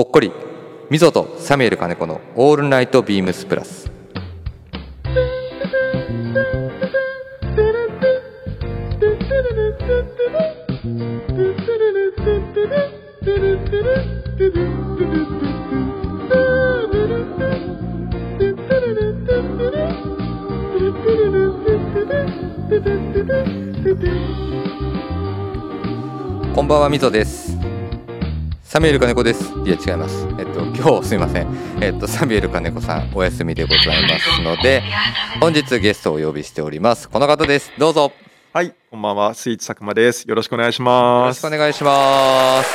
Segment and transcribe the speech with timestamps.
[0.00, 0.32] ほっこり。
[0.88, 3.90] みぞとサミュエル金子のオールナイトビームスプラス。
[26.54, 27.49] こんばんはみぞです。
[28.70, 29.52] サミュエル金子です。
[29.64, 30.28] いや違います。
[30.38, 31.48] えっと今日すいません。
[31.80, 34.84] えっとサミュエル金子さんお休みでございますので
[35.40, 37.08] 本日ゲストをお呼びしております。
[37.08, 37.72] この方です。
[37.78, 38.02] どうぞ。
[38.02, 38.12] よ
[38.52, 40.22] はい、こんばんは、スイーツ佐久間です。
[40.22, 41.40] よろしくお願いしろます。
[41.40, 42.70] しくお願いします。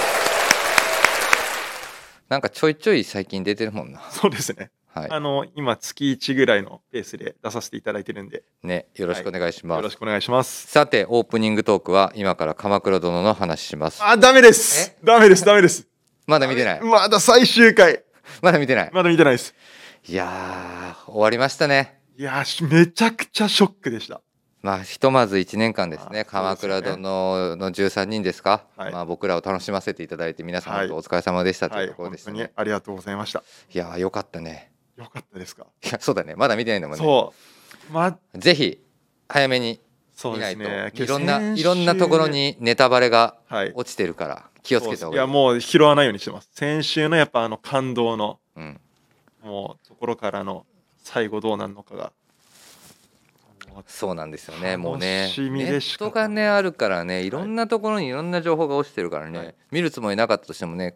[2.27, 4.01] なんかちょいちょい最近出てるもんな。
[4.09, 4.71] そうですね。
[4.95, 5.11] はい。
[5.11, 10.67] あの、今、月1ぐらいのペースで出させていただいてるんで、ねよろしくお願いします、よろしくお願いします。
[10.67, 14.01] さてオープニングトークは今から鎌倉殿の話します。
[14.01, 14.95] あ、ダメです。
[15.03, 15.85] ダメです、ダメです。
[16.27, 16.81] まだ見てない。
[16.81, 18.03] まだ最終回。
[18.41, 18.89] まだ見てない。
[18.93, 19.53] まだ見てないです。
[20.07, 21.99] いやー終わりましたね。
[22.17, 24.21] いやめちゃくちゃショックでした。
[24.61, 26.21] まあひとまず1年間ですね。
[26.21, 28.93] あ鎌倉殿の13人ですか、はい。
[28.93, 33.43] まあ、僕らを楽しませていただいて皆さんお疲れ様でしたとはいいうところでしたね、本当にありがとうございました。
[33.73, 35.65] い、やーよかったねよかったですか？
[35.83, 37.33] いやそうだねまだ見てないんだもんねそ
[37.89, 37.93] う。
[37.93, 38.79] ま、ぜひ
[39.27, 39.79] 早めに
[40.15, 40.91] そう見ないと、ね。
[40.93, 42.27] いろんないろんなところ。
[42.27, 43.73] にネタバレがはい。
[43.75, 46.49] 落ちてるから気をつけた方いや、がいいもう拾わないようにしてます。
[46.53, 48.79] 先週のやっぱあの感動の、うん、
[49.43, 50.65] もう、ところからの
[51.03, 52.11] 最後どうなるのかが。
[53.87, 60.95] そうなんですよねもうねネットがねあるからねいろんなところにいろんな情報が落ちてるからね、はい見るつもりなかったとしてもね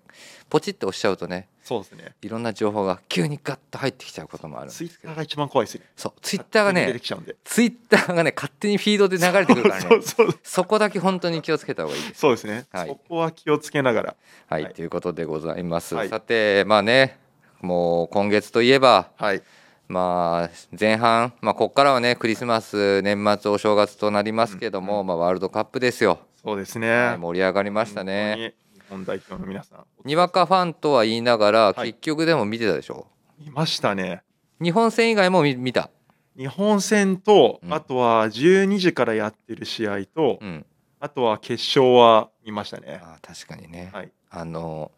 [0.50, 2.16] ポチッと押しちゃうとねそうですね。
[2.24, 5.86] いろんな情報が急にガッと入ってきちゃうこともあるんですけどツイッターが一番怖いですね。
[5.96, 7.00] そうツイッターがね。
[7.44, 9.90] ツイッターがね勝手にフィードで流れてくるからね
[10.42, 12.22] そこだけ本当に気をつけた方がいいです。
[12.22, 14.16] そうですね、はいそこは気をつけながら。
[14.48, 15.94] はい、はいということでございます。
[15.94, 17.20] はいさてまあね
[17.62, 19.44] もう今月といえばはい。
[19.90, 26.20] まあ前半まあここからはねクリスマス年末お正月となりますけども、うんまあワールドカップですよ。
[26.42, 26.90] そうですね。
[26.90, 28.54] はい、盛り上がりました本ね。
[28.74, 29.86] 日本代表の皆さん。
[30.06, 33.08] にわかファンとは言いながら、はい結局でも見てたでしょ？
[33.40, 34.22] 見ましたね。
[34.62, 35.90] 日本戦以外も見見た？
[36.38, 40.66] 日本戦と、うんあとは12時からやってる試合と、うん。
[41.00, 43.02] あとは決勝は見ましたね。
[43.04, 43.90] あ確かにね。
[43.92, 44.12] はい。
[44.30, 44.92] あの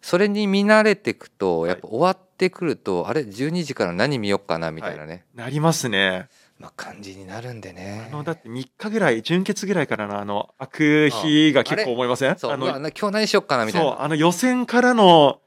[0.00, 6.28] それに見慣れてくとはいやっぱ終わってくると、あれ12時から何見よっかなみたいなね、なりますね。
[6.58, 8.08] まあ感じになるんでね。
[8.08, 12.36] あのだって3日ぐらい、準決ぐらいからのあの、開く日が結構思いません？
[12.38, 12.52] そう。
[12.52, 15.40] あの今日何しよっかなみたいそう、なあの予選からの、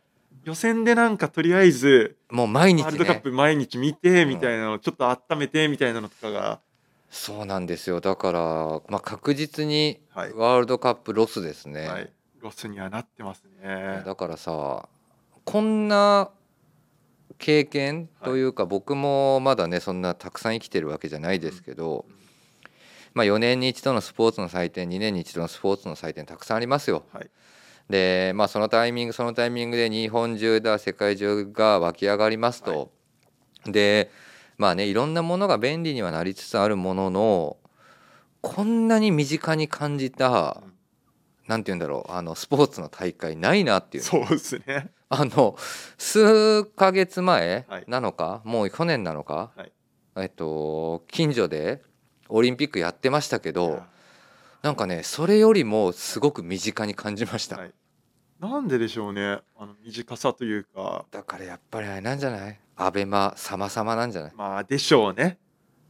[0.46, 6.60] 予選でなんかとりあえず、もう毎日ワールドカッねプ毎日見てうんみたいなの、ちょっと温めてみたいなのとかが、
[7.10, 8.00] そうなんですよ。
[8.02, 8.40] だから、
[8.88, 10.34] まあ、確実にはい。
[10.34, 14.04] ワールドカップロスですね、はい、ロスにはなってますね。
[14.06, 14.88] だからさ
[15.46, 16.30] こんな
[17.38, 22.16] 経験というか、僕もまだねそんなたくさん生きてるわけじゃないですけど、うん
[23.16, 27.04] まあ、4年に一度のスポーツの祭典2年に一度のスポーツの祭典たくさんありますよ。
[27.12, 27.30] はい
[27.90, 32.92] でまあそのタイミングそのタイミングで日本中だ世界中が湧き上がりますと。
[33.68, 34.10] で
[34.58, 37.58] まあねいろんなものが便利にはなりつつあるものの
[38.42, 40.74] こんなに身近に感じたうん
[41.48, 44.90] なんて言うんだろうあのスポーツの大会ないなっていうそうですね。
[45.10, 45.56] あの
[45.98, 47.84] 数ヶ月前はい。
[47.88, 49.72] なのか、もう去年なのか、はい。
[50.18, 51.82] えっと近所で
[52.30, 53.84] オリンピックやってましたけど
[54.62, 57.74] なんかねそれよりもすごく身近に感じました、はい。
[58.40, 59.40] なんででしょうね。
[59.58, 62.60] あの短さというか、だからやっぱりあれなんじゃない？
[62.76, 64.32] アベマ様々なんじゃない？
[64.36, 65.38] まあでしょうね。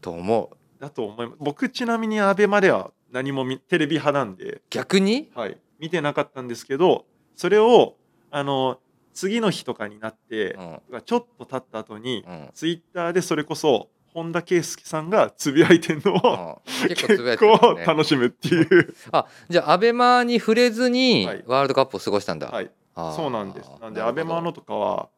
[0.01, 0.81] と思う。
[0.81, 1.37] だと思います。
[1.39, 5.31] 僕ちなみにアベマでは何も見テレビ派なんで、逆に？
[5.33, 7.05] はい、見てなかったんですけど、
[7.35, 7.95] それを
[8.29, 8.79] あの
[9.15, 10.51] 次の日とかになって
[10.91, 11.01] う、ん。
[11.03, 12.49] ちょっと経った後に、うん。
[12.53, 16.87] ツイッターでそれこそ本田圭佑さんがつぶやいてるのを、うん。
[16.89, 21.43] 結構つぶやい結構ね楽しむっていう、あじゃあアベマに触れずにはい。
[21.47, 23.15] ワールドカップを過ごしたんだ、はい、あー。
[23.15, 23.71] そうなんです。
[23.81, 25.09] なんでアベマのとかは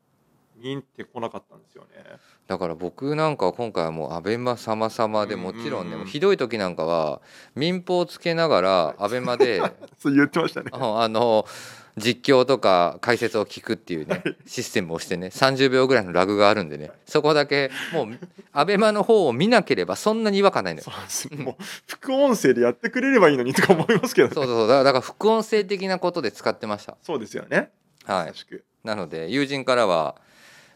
[0.62, 2.04] 見てこなかったんですよね。
[2.48, 7.22] だから僕なんかは今回はもうアベマ様々でもちろんね、うんうひどい時なんかは
[7.56, 9.62] 民放つけながらアベマで
[10.00, 10.70] そう言ってましたね。
[10.72, 11.46] ああの
[11.98, 18.20] 実況とか解説を聞くっていうねシステムをしてね30秒ぐらいのラグがあるんでねそこだけもう
[18.54, 20.86] アベマの方を見なければそんなに違和感ないのよ
[21.44, 24.34] もう副音声でやってくれればいいのにとか思いますけどね。
[24.36, 27.72] そうそうだからだから副音声的なことで使ってましたそうですよね。
[28.06, 28.34] はい。
[28.84, 30.16] なので友人からは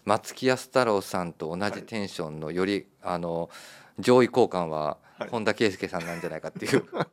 [0.05, 3.49] 松木安太郎さんと同じテンションのより、あの
[3.99, 5.29] 上位交換ははい。
[5.29, 7.05] 本田圭佑さんなんじゃないかっていう あ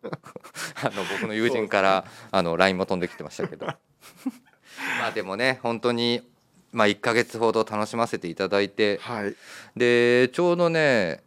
[0.85, 3.67] の僕の友人からあの LINE も飛んできてましたけど。
[4.99, 6.27] まあでもね本当に
[6.73, 9.37] まあ1ヶ月ほど楽しませていただいてはい。
[9.77, 11.23] でちょうどね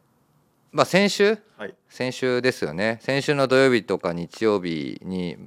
[0.71, 1.37] まあ先週？
[1.57, 1.75] はい。
[1.89, 2.99] 先週ですよね。
[3.01, 5.37] 先週の土曜日とか日曜日に、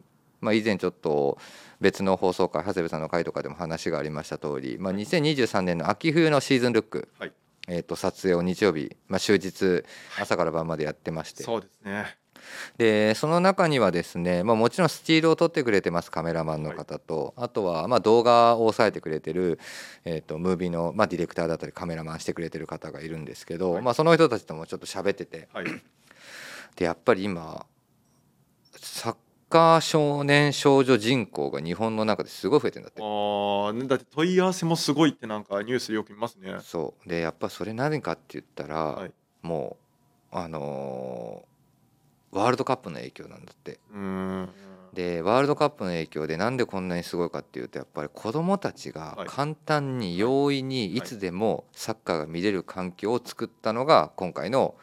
[0.41, 1.39] まあ、以前ちょっと
[1.81, 7.33] 別の放送回長谷部さんの回とかでも話がありました通り、まあ、2023年の秋冬のシーズンルック、はい。
[7.67, 9.85] えー、と撮影を日曜日、まあ、終日
[10.21, 11.43] 朝から晩までやってまして。
[11.45, 12.17] そうですね。
[12.77, 19.59] でその中にはですね、まあ、もちろんスチールを撮ってくれてますカメラマンの方と、あとはまあ動画を抑えてくれてる、
[20.05, 23.83] えー、とムービーの、まあ、ディレクターだったりカメラマンしてくれてる方がいるんですけど、はい。
[23.83, 25.49] まあ、その人たちともちょっと喋ってて。
[25.55, 25.67] はい。
[26.77, 27.65] でやっぱり今
[28.77, 29.17] サッ
[29.55, 33.01] カー少年少女人口が日本の中ですごい増えてんだって。
[33.01, 36.57] ああねだって問い合わせもすごいってなんかニュースでよく見ますね。
[36.61, 37.09] そう。
[37.09, 39.13] でやっぱそれ何かって言ったら、はい。
[39.43, 39.77] も
[40.33, 43.79] うあのーワールドカップの影響なんだって。
[43.93, 44.49] うーん。
[44.93, 49.29] でワールドカップの影響でなんでこんなにすごいかっていうとやっぱり子どもたちがはい。
[49.29, 54.75] 簡単に容易にいつでもサッカーが見れる環境を作ったのが今回の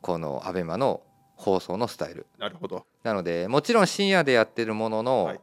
[0.00, 1.02] この ABEMA の
[1.42, 2.26] 放送のスタイル。
[2.38, 2.86] なるほど。
[3.02, 5.40] なのでもちろん深夜でやってるものの、はい。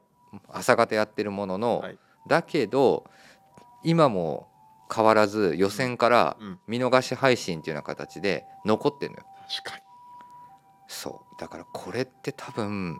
[0.49, 1.97] 朝方やってるものの、はい。
[2.27, 3.05] だけど
[3.83, 4.47] 今も
[4.93, 6.59] 変わらず予選からうん。
[6.67, 9.25] 見逃し配信っていうような形で残ってるのよ。
[9.49, 9.83] 確かに。
[10.87, 11.41] そう。
[11.41, 12.99] だからこれって多分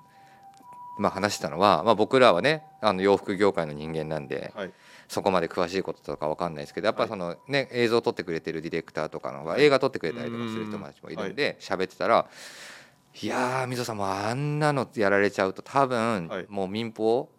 [0.97, 4.71] まあ話したのは、まあ、僕らはねあの洋服業界の人間なんではい。
[5.07, 7.09] そこまで詳しいこととかわかんないですけどやっぱはい。
[7.09, 12.27] そのね、映像を撮ってくれてるディレクターとかの映画撮ってくれたりとかする人たちもいるんで喋ってたら
[13.21, 16.45] 「いやー溝さんもうあんなのやられちゃうと多分、はい。
[16.49, 17.29] もう民放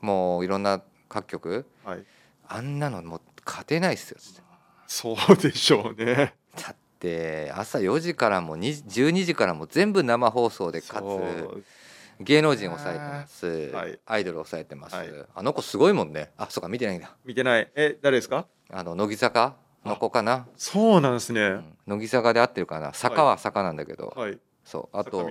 [0.00, 2.04] もういろんな各局はい。
[2.48, 4.42] あんなのもう勝てないっすよ」つって。
[4.86, 6.34] そうでしょうね。
[6.56, 11.64] だって朝4時からも2 12時からも全部生放送でかつ。
[12.20, 13.98] 芸能人抑えてます、はい。
[14.06, 15.08] アイドル抑えてます、はい。
[15.34, 16.30] あの子すごいもんね。
[16.36, 17.16] あそうか見てないんだ。
[17.24, 17.68] 見てない。
[17.74, 18.46] え誰ですか？
[18.70, 21.76] あの乃木坂の子かな、そうなんですね、うん。
[21.86, 22.92] 乃木坂で合ってるかな。
[22.94, 24.38] 坂は坂なんだけど、はい
[24.72, 25.30] そうあと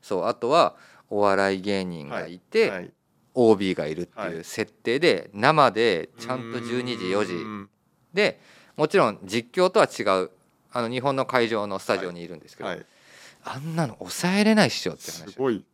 [0.00, 0.76] そうあとは
[1.10, 2.90] お笑い芸人がいて、はい
[3.34, 4.32] OB がいるってはい。
[4.32, 7.32] いう設定で生でちゃんと12時4時。
[7.32, 7.70] うん
[8.12, 8.38] で
[8.76, 10.30] もちろん実況とは違う
[10.70, 12.86] あの日本の会場のスタジオにいるんですけど、はい。
[13.44, 15.32] あんなの抑えれないっしょって話。
[15.32, 15.64] すごい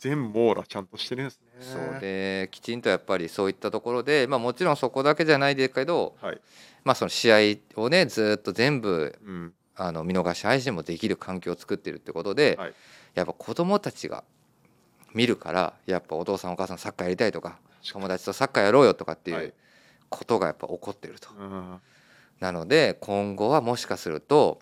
[0.00, 1.44] 全網羅ちゃんとしてるんですね。
[1.60, 6.40] そうできちんとやっぱりそういったところで、まあ、もちろんそこだけじゃないですけど、はい。
[6.82, 7.36] まあ、その試合
[7.80, 12.74] をねずっと全部うんあの見逃し配信もできる環境を作ってるってことで、はい。
[13.14, 14.24] やっぱ子供たちが
[15.14, 19.44] 見るからやっぱお父さんお母さんサッカーやりたいとか友達とサッカーやろうよとかってはい。
[19.44, 19.54] いう
[20.08, 21.28] ことがやっぱ起こってると。
[21.38, 21.80] うん。
[22.40, 24.60] なので今後はもしかすると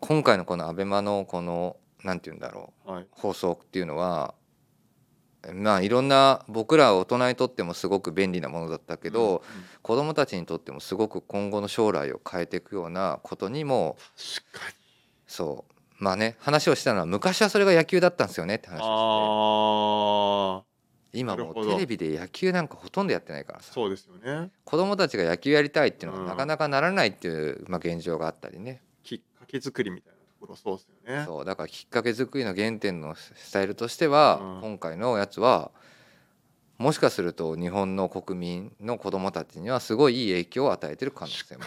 [0.00, 3.06] 今回のこの ABEMA のこのなんて言うんだろうはい。
[3.10, 4.34] 放送っていうのは
[5.54, 13.96] まあいろんな僕ら大人にとってもすごく便利なものだったけど、うん子どもたちにとってもすごく今後の将来を変えていくようなことにも
[15.26, 15.74] そう。
[15.98, 23.72] まあね話をしたのは昔はそれが野球だったんですよねって話をああして今もうテレビで野球なんかほとんどやってないからさ。
[23.72, 24.50] そうですよね。
[24.64, 26.26] 子どもたちが野球やりたいっていうのうん。
[26.26, 28.82] がなかなかならないっていう、まあ、現状があったりね。
[29.02, 30.17] きっかけ作りみたいな。
[30.17, 31.24] ところそうですよね。
[31.26, 34.60] そうだからきっかけ作りの原点のスタイルとしては、うん。
[34.60, 35.70] 今回のやつは
[36.78, 41.64] もしかすると日本の国民の子どもたちにはすごいいい影響を与えてる可能性も。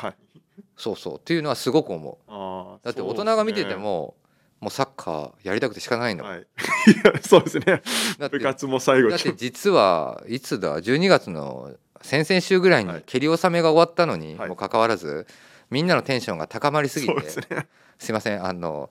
[0.77, 2.17] そうそうっていうのはすごく思う。
[2.27, 4.15] あーだって大人が見てても、
[4.61, 6.41] もうサッカーやりたくて仕方ないんだもん、はい。
[6.41, 6.45] い
[7.03, 7.81] やそうですね。
[8.19, 13.03] だって部活も最後だって実はいつだ12月の先々週ぐらいにはい。
[13.05, 14.49] 蹴り納めが終わったのにはい。
[14.49, 15.27] もかかわらず
[15.71, 17.21] みんなのテンションが高まりすぎてね。
[17.97, 18.89] すいませんあの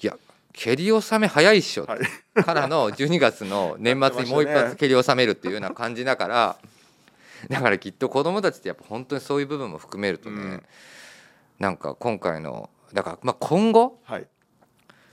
[0.00, 0.16] いや
[0.52, 2.42] 蹴り納め早いっしょ、はい。
[2.42, 6.56] からの12月の年末にもう一発蹴り納めるっていうような感じだから
[7.48, 10.62] だからきっと子供たちってやっぱ本当にそういう部分も含めるとね、うん。
[11.58, 14.26] なんか今回のだからまあ今後はい。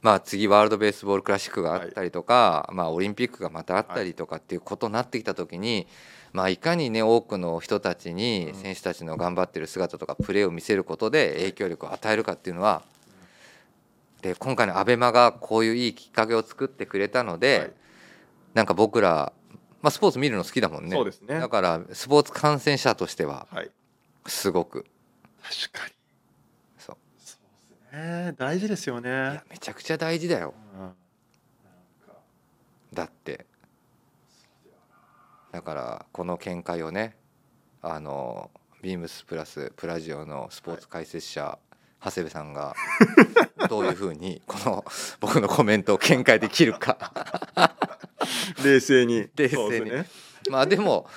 [0.02, 5.88] まあ次ワールド・ベースボール・クラシックがあったりとか、まあオリンピックがまたあったりとかっていうことになってきた時に、
[6.38, 12.84] まあいかにね多くの人たちに選手たちの頑張ってる姿とかプレーを見せることで影響力を与えるかっていうのは
[14.22, 17.72] で今回の ABEMA がこういういいきっかけを作ってくれたので、はい。
[18.54, 19.32] なんか僕ら、
[19.82, 20.92] まあ、スポーツ見るの好きだもんね。
[20.92, 21.40] そうですね。
[21.40, 23.72] だからスポーツ観戦者としてははい。
[24.26, 24.86] すごく。
[25.42, 25.94] 確かに。
[26.78, 26.98] そう。
[27.20, 28.34] そうですね。
[28.38, 29.10] 大事ですよね。
[29.10, 30.54] いやめちゃくちゃ大事だよ。
[30.80, 30.94] うん。
[32.94, 33.46] だって
[35.52, 37.16] だからこの見解をね
[37.82, 38.52] あの
[38.82, 41.58] ビームスプラスプラジオのスポーツ解説者、
[42.04, 42.76] 長谷部さんが
[43.70, 44.86] どういうふうにこの
[45.20, 47.14] 僕のコメントを見解できるか。
[48.64, 49.30] 冷静に。
[49.36, 49.92] 冷静に。
[49.92, 50.06] ね。
[50.50, 51.08] まあでも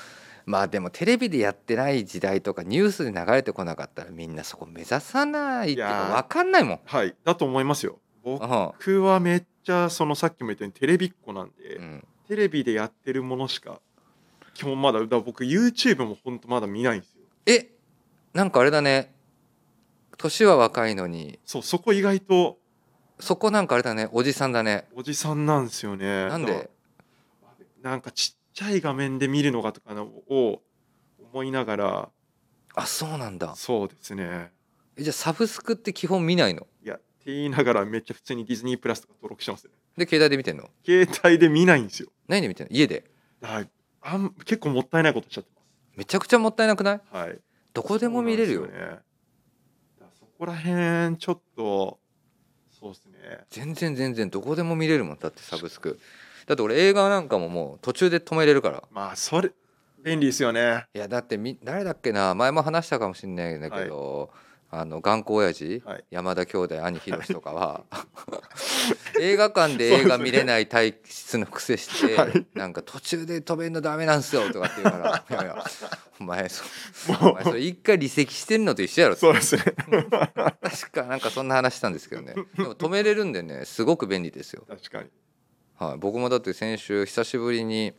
[0.46, 6.80] まあでもテレビでやってない時代とかニュースで流れてこなかったらみんなそこ目指さないっていうか分かんないもん。
[6.84, 7.14] はい。
[7.24, 8.00] だと思いますよ。
[8.22, 12.06] 僕はめっちゃそのさっきも言ったようにテレビっ子なんで、うん。
[12.26, 13.80] テレビでやってるものしか
[14.60, 17.22] 基本まだだから僕 YouTube も本当まだ見ないんですよ。
[17.46, 17.70] え
[18.34, 19.14] なんかあれだね。
[20.18, 21.38] 年は若いのに。
[21.46, 22.58] そうそこ意外と
[23.18, 24.10] そこなんかあれだね。
[24.12, 24.86] おじさんだね。
[24.94, 26.26] おじさんなんですよね。
[26.28, 26.68] なんで？
[27.80, 30.60] なんかちっちゃい画面で見るのがとかのを
[31.32, 32.08] 思いながら。
[32.74, 33.54] あそうなんだ。
[33.56, 34.50] そうですね。
[34.98, 36.66] えじゃあサブスクって基本見ないの？
[36.84, 39.72] いやって言いながらめっちゃ普通にディズニープラスとか登録してますね。
[39.96, 40.68] で携帯で見てんの？
[40.84, 42.10] 携帯で見ないんですよ。
[42.28, 42.76] 何で見てんの？
[42.76, 43.10] 家で？
[43.40, 43.64] だ
[44.02, 45.50] あん結構もったいないことしちゃって
[45.96, 46.96] めちゃくちゃもったいなくない？
[46.96, 47.38] ますはい。
[47.72, 48.60] どこでも見れるよ。
[48.62, 48.88] そうなんですね。
[48.88, 49.00] だか
[50.00, 51.98] らそこら辺ちょっと
[52.70, 53.12] そうですね。
[53.50, 55.98] 全然全然どこでも見れるもんだってサブスク。
[56.46, 58.82] だって俺映画なんかももう途中で止めれるから。
[58.90, 59.50] まあそれ
[60.02, 60.86] 便利ですよね。
[60.94, 62.34] いやだってみ誰だっけな？
[62.34, 64.30] 前も話したかもしれないんだけど、
[64.72, 66.04] あの頑固親父、はい。
[66.10, 67.84] 山田兄弟兄ひろしとかは
[69.20, 72.46] 映画館で映画見れない体質の癖して、はい。
[72.54, 75.64] なんか途中で止めんのダメなんすよとかって言うから いやいや
[76.20, 76.64] お前そ
[77.08, 79.62] おも前それ一回離席してんのと一緒やろうそうですね
[80.62, 82.34] 確かなんかそんな話したんですけどね。
[82.56, 84.64] でも止めれるんでねすごく便利ですよ。
[84.68, 85.08] 確かに。
[85.78, 87.94] はい、僕もだって先週久しぶりに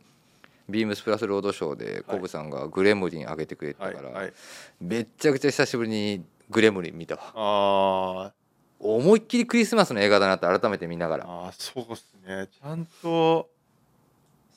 [0.68, 4.32] ビームスプラスロードショーでコブさんがグレムリン上げてくれてたから、はいはい。
[4.80, 7.32] めっちゃくちゃ久しぶりにグレムリン見たわ。
[7.34, 8.32] あ
[8.78, 11.24] 思いっきりクリスマスの映画だなって改めて見ながら。
[11.24, 12.48] ーあーそうですね。
[12.48, 13.48] ちゃんと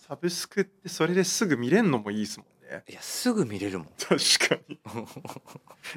[0.07, 2.83] サブスクってそれですぐ見れんのもいいですもんね。
[2.89, 3.87] いやすぐ見れるもん。
[3.97, 4.15] 確
[4.49, 4.79] かに。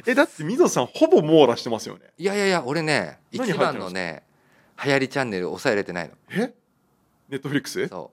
[0.07, 2.03] えだって溝さんほぼ網羅してますよね。
[2.17, 4.23] いやいやいや俺ね一番のね
[4.85, 6.15] 流行りチャンネル抑えれてないの。
[6.31, 6.55] え？
[7.29, 7.89] ネットフリックス？
[7.89, 8.11] そ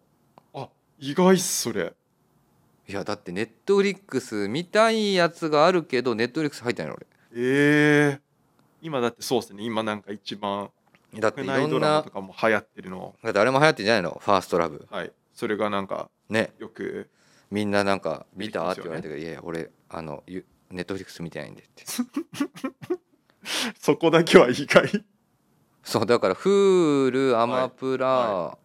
[0.53, 1.81] あ意外っすそれ。
[1.83, 1.95] う
[2.87, 6.97] いやだってネットフリックス見たいやつがあるけどネットフリックス入ってないの
[7.35, 8.21] ええ
[8.81, 9.63] 今だってそうですね。
[9.63, 10.69] 今なんか一番
[11.11, 13.15] 俺だっていろんなとかも流行ってるの。
[13.23, 14.21] だってあれも流行ってんじゃないの？
[14.23, 14.87] ファーストラブ。
[14.89, 15.11] はい。
[15.33, 16.53] それがなんかね。
[16.59, 17.09] よく
[17.51, 21.83] みんななんか見たって言われたけど、いやいや俺あのゆネットフリックス見てないんでって。
[23.79, 25.03] そこだけは意外。
[25.83, 28.57] そうだから Hulu アマプラ、は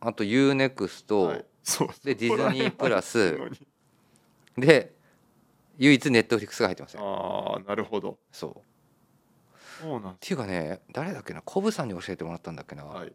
[0.00, 1.44] あと UNEXT、はい。
[1.62, 1.88] そう。
[2.04, 3.38] でディズニープラス。
[4.56, 4.92] で
[5.78, 7.02] 唯一ネットフリックスが入ってますよ。
[7.02, 8.18] ああなるほど。
[8.30, 8.50] そう。
[8.50, 8.54] っ
[9.82, 11.42] そうなんでていうかね誰だっけな？
[11.42, 13.12] コブさんに教えてもらったんだっけな、すはい。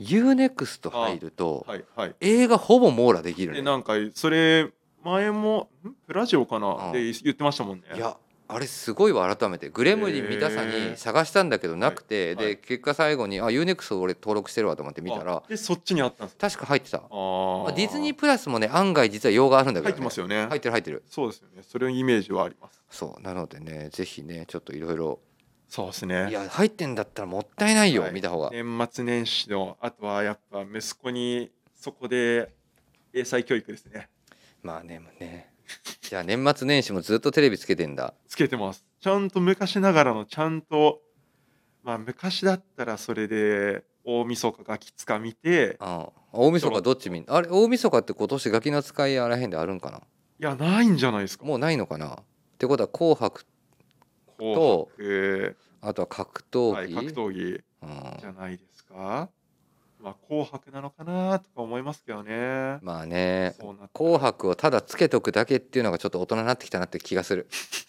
[0.00, 2.14] UNEXT 入るとはいはい。
[2.20, 4.70] 映画ほぼ網羅できるねでなんかそれ
[5.04, 5.70] 前も
[6.06, 6.92] ラジオかな、うん。
[6.92, 7.84] で言ってましたもんね。
[7.94, 8.16] いや
[8.50, 9.68] あれすごいわ改めて。
[9.68, 16.98] グレムリン見たさに探したんだけどなくて、で結果最後にあ UNEXT 俺登録してるわと思って見たらあでそっちにあったんです確か入ってた。
[16.98, 20.46] あまーあディズニープラスもね案外実は用があるんだけど、ね、入ってますよね。
[20.46, 21.04] 入ってる入ってる。
[21.06, 21.62] そうですよね。
[21.62, 22.82] それのイメージはあります。
[22.90, 23.22] そう。
[23.22, 25.20] なのでねぜひねちょっといろいろ
[25.68, 26.30] そうですね。
[26.30, 28.12] いや入ってんだったらもったいないよ、はい。
[28.12, 32.54] 見た方が、年末年始のあとはやっぱ息子にそこで
[33.12, 34.08] 英才教育ですね。
[34.62, 35.52] まあねね
[36.00, 38.14] じゃあ年末年始もずっとテレビつけてんだ。
[38.26, 38.84] つけてます。
[39.00, 41.00] ちゃんと昔ながらのちゃんと
[41.82, 47.24] まあ昔だったらそれで大晦日ガキつか見てあ大晦日どっち見ん？
[47.28, 49.98] あれ大晦日って今年ガキの使いあらへんであるんかな？
[49.98, 50.02] い
[50.38, 51.44] やないんじゃないですか。
[51.44, 52.14] もうないのかな？
[52.14, 52.16] っ
[52.58, 53.44] てことは「紅白
[54.38, 57.40] 紅白」あとは格闘はい、技、格闘技
[57.82, 58.16] うん。
[58.20, 59.28] じゃないですか
[60.00, 62.78] まあ紅白なのかなとか思いますけどね。
[62.82, 63.88] まあねそうなったら。
[63.92, 67.48] 紅白をただつけとくだけっていうのがちょっと大人になってきたなって気がする。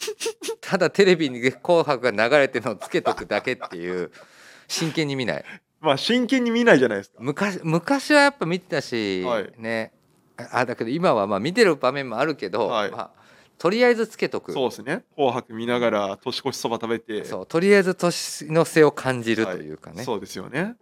[0.61, 4.11] ただテレビに紅白が流れてるのをつけとくだけっていう
[4.67, 5.45] 真剣に見ない。
[5.79, 7.17] まあ真剣に見ないじゃないですか。
[7.19, 9.53] 昔昔はやっぱ見てたし、はい。
[9.57, 9.93] ね。
[10.51, 12.91] あだけど今はまあ見てる場面もあるけど、はい。
[12.91, 13.11] まあ、
[13.57, 14.53] とりあえずつけとく。
[14.53, 15.03] そうですね。
[15.15, 17.25] 紅白見ながら年越しそば食べて。
[17.25, 20.75] そうとりあえず年の瀬を感じるというかね、はい、そうですよね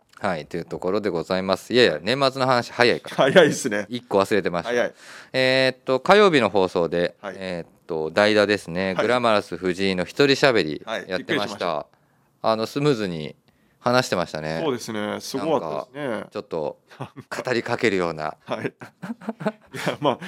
[0.50, 1.74] というところでございます。
[1.74, 3.16] いやいや年末の話早いから。
[3.32, 3.86] 早いですね。
[3.90, 4.70] 一個忘れてました。
[4.70, 4.94] 早い。
[5.34, 7.36] えーっと火曜日の放送で、はい。
[7.38, 9.04] えーっと代打ですね、はい。
[9.04, 11.06] グラマラス藤井の一人しゃべりはい。
[11.08, 11.88] やってまし,、びっくりしました。
[12.42, 13.36] あのスムーズに
[13.88, 14.62] 話してましたね。
[14.64, 15.18] そうですね。
[15.20, 16.26] すごかったですね。
[16.32, 18.36] ちょっと語りかけるような。
[18.46, 18.66] はい。
[18.66, 18.70] い
[19.88, 20.20] やまあ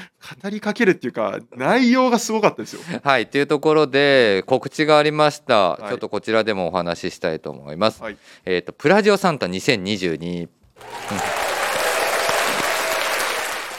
[0.41, 2.81] 語りかけるっていうか内容がすごかったですよ。
[3.03, 5.87] はいというところで告知がありました、い。
[5.89, 8.17] ちょっとこちらでもお話ししたいと思います、はい。
[8.45, 10.49] えーっとプラジオサンタ2022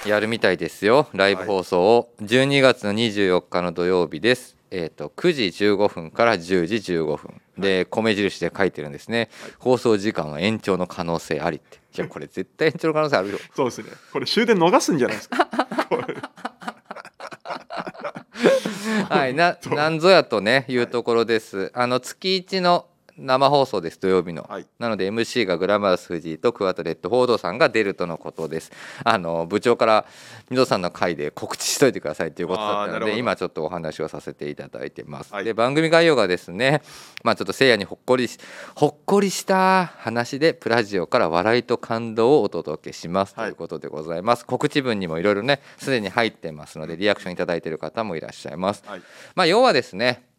[0.06, 1.08] やるみたいですよ。
[1.12, 2.14] ライブ放送を。
[2.22, 7.40] 12月の24日の土曜日ですえーと、9時15分から10時15分。
[7.58, 11.76] で米印で書いてるんですね、はい、放送時間は延長の可能性ありって。
[11.76, 13.38] いやこれ絶対延長の可能性あるよ。
[13.54, 13.90] そうですね。
[14.12, 15.48] これ終電逃すんじゃないですか？
[19.10, 21.70] はいな なんぞやとねいうところです。
[21.74, 22.86] あの月1の
[23.20, 24.46] 生放送です土曜日の。
[24.48, 28.72] はいなので MC がグラマラス藤井とクワトレットフォードさんが出るとのことです。
[29.04, 30.06] あの部長から
[30.48, 35.32] 皆さんの回で告知しといてくださいということだったので今ちょっとお話をさせていただいてます。
[35.34, 36.82] はいで番組概要がですね、
[37.22, 38.38] まあちょっとせいやにほっこりし
[38.74, 44.46] ほっこりした話でプラジオから笑いと感動をお届けしますとはいいうことでございます。
[44.46, 48.82] 告知文にもいろいろねすでに入ってますのでリアクションいただいている方もいらっしゃいます。
[48.86, 49.02] はい
[49.34, 50.29] まあ要はですね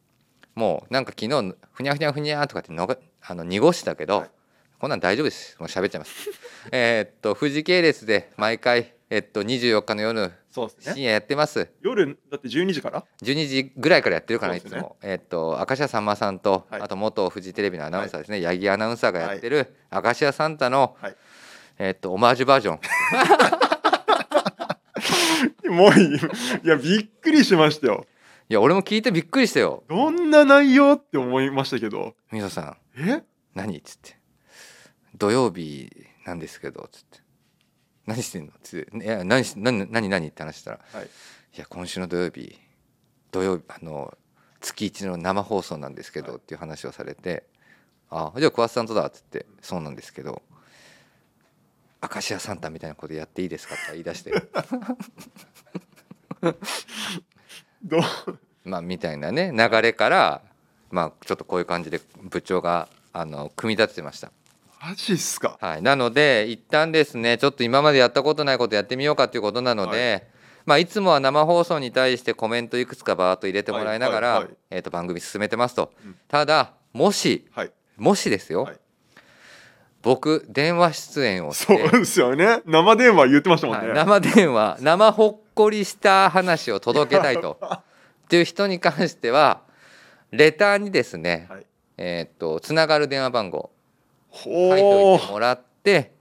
[0.55, 4.29] もうなんか昨日ふにゃふにゃふにゃとかってのがあの濁したけど、はい。
[4.79, 5.55] こんなん大丈夫です。
[5.59, 6.29] もう喋っちゃいます。
[6.71, 10.93] えーっと富士系列で毎回えっと24日の夜そうですね。
[10.95, 11.69] 深夜やってます。
[11.81, 14.97] 夜だって12時から？12時ぐらいからやってるかな、いつも。
[15.01, 16.81] えーっと明石家さんまさんと、はい。
[16.81, 21.15] あと元フジテレビのアナウンサーですね、八木アナウンサーがやってる明石家サンタの、はい。
[21.77, 22.79] えーっとオマージュバージョン。
[25.75, 26.15] もういい。
[26.15, 26.19] い
[26.67, 28.05] やびっくりしましたよ
[28.51, 29.85] いや俺も聞いてびっくりしたよ。
[29.87, 32.61] どんな内容って思いましたけど「みぞさ
[32.97, 33.09] ん。
[33.09, 33.23] え？
[33.55, 34.17] 何?」っつって
[35.15, 35.89] 「土曜日
[36.25, 37.19] なんですけど」っつって
[38.05, 40.79] 「何してんの?」っつって「いや何し何何何?」って話したら。
[40.91, 41.05] はい
[41.55, 42.59] 「いや今週の土曜日
[43.31, 44.17] 土曜日あの
[44.59, 47.45] 月一の生放送なんですけど」っていう話をされて
[48.11, 50.41] 「あじゃあ桑田さんとだ」っつって「そうなんですけど。
[52.03, 54.33] 明石家サンタみたいなことやっていいですか?」って言い出して
[57.83, 58.01] どう？
[58.63, 60.41] まあみたいなね流れから
[60.91, 64.31] まあちょっとこういう感じで部長があの組み立ててました。
[64.81, 65.57] マジっすか？
[65.61, 70.41] はい、なので一旦ですねちょっと今までやったことないことやってみようかということなので、い。
[70.65, 76.15] まあ、いつもは生放送に対してコメントいくつかバーッと入れてもらいながら、えー、と番組進めてますと、うん。
[76.27, 77.71] ただもしはい。
[77.97, 78.77] もしですよ、はい。
[80.03, 82.61] 僕電話出演をしそうて、ですよね。
[82.65, 83.95] 生電話言ってましたもんね、はい。
[83.95, 87.59] 生電話生ほっこりした話を届けたいと。
[88.25, 89.61] っていう人に関しては
[90.31, 91.65] レターにですね、はい。
[91.97, 93.71] えっ、とつながる電話番号
[94.31, 96.13] 書いてほおいてもらって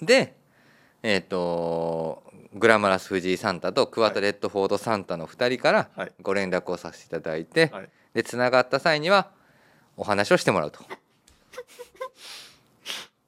[0.00, 0.34] で
[1.02, 2.22] えっ、と
[2.54, 6.12] グラマラス藤井サンタとクワトレットフォードサンタの2人からはい。
[6.22, 7.90] ご連絡をさせていただいて、はい。
[8.14, 9.30] でつながった際には
[9.98, 10.80] お話をしてもらうと、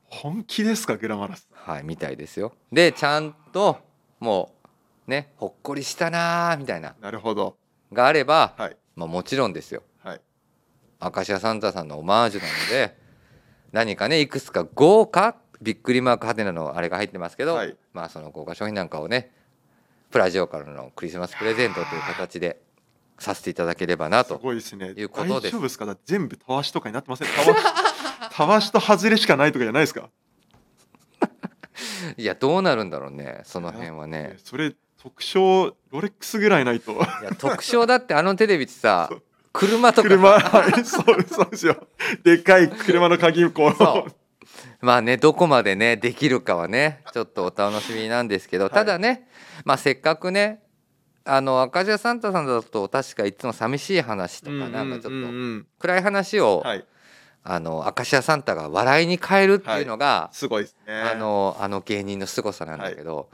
[0.06, 1.46] 本気ですかグラマラス。
[1.52, 2.54] はい、みたいですよ。
[2.72, 3.78] でちゃんと
[4.20, 4.57] もう
[5.08, 6.94] ねほっこりしたなーみたいな。
[7.00, 7.56] なるほど。
[7.92, 8.76] があれば、はい。
[8.94, 9.82] まあ、もちろんですよ。
[10.04, 10.20] はい。
[11.00, 12.96] 明石家サンタさんのオマージュなので
[13.72, 17.76] 何かねいくつか豪華びっくりマークハテナのあれが入ってますけど、はい。
[17.92, 19.32] まあその豪華商品なんかをね
[20.10, 22.60] プラジオからのクリスマスプレゼントという形で
[23.18, 24.88] させていただければなすとごいですね。
[24.90, 25.52] いうことです。
[25.52, 25.96] 大丈夫ですか？
[26.04, 27.28] 全部たわしとかになってません。
[27.28, 27.62] たわし
[28.36, 30.08] たわしと外れしかないとかじゃないですか？
[32.16, 34.36] いやどうなるんだろうねその辺はね。
[34.44, 36.92] それ特徴ロレックスぐらいないと。
[36.92, 39.08] いや特徴だってあのテレビってさ
[39.52, 40.14] 車とかさ。
[40.14, 40.30] 車。
[40.30, 41.76] はいそうそうですよ
[42.24, 43.74] でかい車の鍵こう。
[44.80, 48.70] まあねどこまでねできるかはねちょっとお楽しみなんですけど、い。
[48.70, 49.28] ただね
[49.64, 50.62] まあせっかくね
[51.24, 56.84] あの赤字サンタさんだと確かいつも寂しい話とかなんかちょっと暗い話を、はい
[57.44, 60.92] あの明石家サンタが笑いに変えるっていうのが、すごいですね。
[60.92, 63.30] あのあの芸人の凄さなんだけど、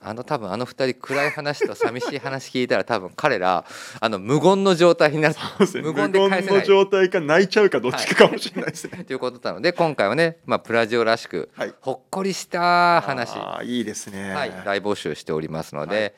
[0.00, 3.64] あの多分あの二人暗い話と寂しい話聞いたら多分彼ら
[4.00, 5.34] あの無言の状態になる。
[5.34, 5.40] ね。
[5.82, 6.60] 無無言で返せない。
[6.60, 9.02] 言の状態か泣いちゃうかどっちかかもしれないですね。
[9.04, 11.74] ということなので今回はね、まあ、プラジオらしく、はい。
[11.80, 13.32] ほっこりした話。
[13.36, 14.34] あーいいですね。
[14.34, 16.12] はい、大募集しておりますので、はい。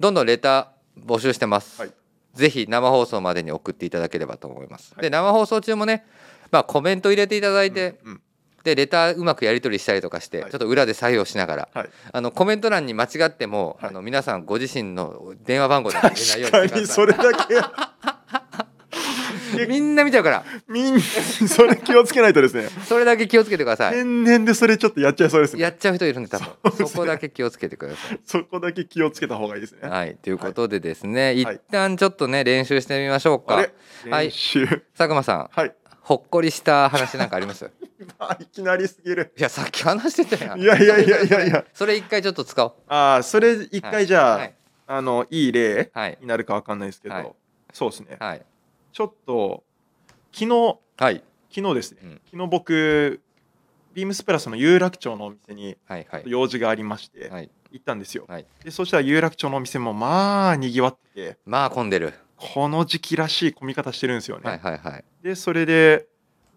[0.00, 1.92] どんどんレター募集してます、はい。
[2.34, 5.02] ぜひ生放送までに送っていただければと思います、はい。
[5.02, 6.04] で生放送中もね、
[6.50, 8.20] まあ、コメント入れていただいて、うんうん
[8.64, 10.50] でレターうまくやり取りしたりとかして、はい。
[10.50, 11.68] ちょっと裏で作業しながら。
[11.72, 11.90] はい。
[12.12, 13.90] あのコメント欄に間違っても、はい。
[13.90, 17.54] あの皆さんご自身の電話番号だけ入れないように確してくださそれだけ。
[19.68, 20.44] みんな見ちゃうから。
[20.68, 22.68] みんなそれ気をつけないとですね。
[22.84, 23.94] それだけ気をつけてください。
[23.94, 25.62] 天然でそれちょっとやっちゃいそうですね。
[25.62, 26.46] やっちゃう人いるんで多分。
[26.72, 26.88] そね。
[26.88, 28.20] そこだけ気をつけてください。
[28.24, 29.88] そこだけ気をつけた方がいいですね。
[29.88, 31.42] はい、ということでですね、い。
[31.42, 33.54] 一旦ちょっとね練習してみましょうか。
[33.54, 34.30] はい。
[34.30, 35.74] 佐久間さん、はい
[36.10, 37.70] ほっこりした話なんかあります？
[38.18, 39.32] あいきなりすぎる。
[39.38, 40.60] いやさっき話してたやん。
[40.60, 41.64] いやいやいやいやいや。
[41.72, 42.74] それ一回ちょっと使おう。
[42.88, 44.54] ああそれ一回じゃあ、はい。
[44.88, 46.18] あのいい例はい。
[46.20, 47.32] になるかわかんないですけど、はい。
[47.72, 48.16] そうですね。
[48.18, 48.42] はい。
[48.92, 49.62] ちょっと
[50.32, 51.22] 昨日はい。
[51.54, 52.20] 昨日ですね、うん。
[52.32, 53.20] 昨日僕
[53.94, 56.24] ビームスプラスの有楽町のお店にはいはい。
[56.26, 57.48] 用事がありまして、はい。
[57.70, 58.46] 行ったんですよ、はい。
[58.64, 61.38] でそしたら有楽町のお店もまあにぎわってて。
[61.46, 62.14] まあ混んでる。
[62.40, 65.04] この時期らしい混み方してるんですよね、はいはいはい。
[65.22, 66.06] でそれで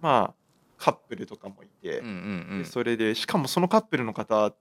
[0.02, 0.34] まあ
[0.78, 4.54] カップルとかもいて、うんうんでそれでしかもそのカップルの方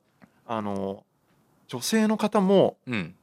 [0.46, 1.04] あの
[1.68, 2.94] 女性の方もうん。
[2.94, 3.14] うん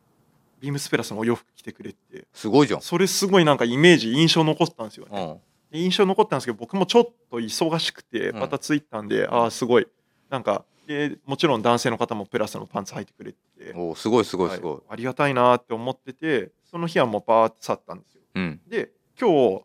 [0.62, 2.82] ビームスプラスのお洋服着てくれってすごいじゃん。
[2.82, 5.38] それすごいなんかイメージ印象残ったんですよね、うん。
[5.72, 8.40] で印象残ったんですけど僕もちょっと忙しくてうん。
[8.40, 9.88] またツイッターで、ああすごい。
[10.30, 18.22] なんかでもちろん男性の方もプラスのパンツ履いてくれてておーすごいすごいすごい、はいありがたいなって思っててその日はもうバーって去ったんですよ。
[18.36, 18.62] うん。
[18.68, 19.30] で今
[19.60, 19.62] 日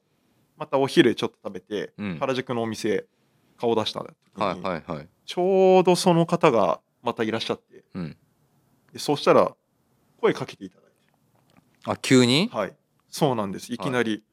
[0.57, 2.19] またお昼ちょっと食べて、うん。
[2.19, 3.07] 原宿のお店
[3.59, 5.09] 顔出した時に、はいはいはい。
[5.27, 8.17] ちょうどその方がまたいらっしゃってうん。
[8.93, 9.55] でそうしたら
[10.21, 10.85] 声かけていただい
[11.87, 12.49] あ急に？
[12.49, 12.77] てはい。
[13.11, 13.73] そうなんです。
[13.73, 14.25] いきなり、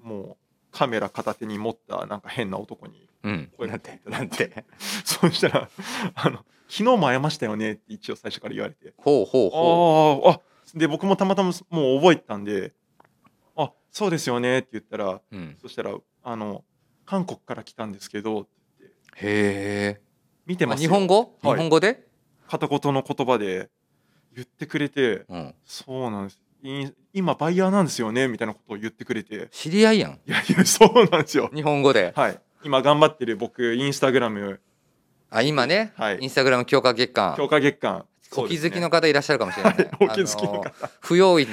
[0.00, 0.36] もう
[0.72, 3.52] カメラ片手に持ったなんか変な男にうん。
[3.56, 4.64] 声なんてかけていただないんて。
[5.04, 5.68] そうしたら
[6.14, 8.94] あの「昨日も会いましたよね」って一応最初から言われて。
[8.96, 10.40] ほうほうほあーあ
[10.74, 12.72] で僕もたまたまもう覚えてたんで
[13.56, 16.64] 「あそうですよね」って言ったらう、うん、そしたら「あの
[17.04, 18.50] 韓国から来たんですけど」って
[19.16, 20.00] へえ。
[20.46, 20.88] 見てますよ。
[20.88, 21.54] 日本語、はい。
[21.54, 22.06] 日本語で、
[22.48, 23.70] 片言の言葉で
[24.34, 26.40] 言ってくれてうん、そうなんです。
[26.64, 29.48] い今バイヤーなんですよねみたいなことを言ってくれて。
[29.50, 30.12] 知り合いやん。
[30.12, 31.50] いやいやそうなんですよ。
[31.54, 32.12] 日本語で。
[32.16, 32.40] はい。
[32.64, 34.60] 今頑張ってる僕インスタグラム。
[35.30, 36.18] あ今ね、はい。
[36.20, 37.34] インスタグラム強化月間。
[37.36, 40.72] 強化月間お気づきの方方いらっしゃるかもしれない、お気づきの方。
[41.00, 41.50] 不用意に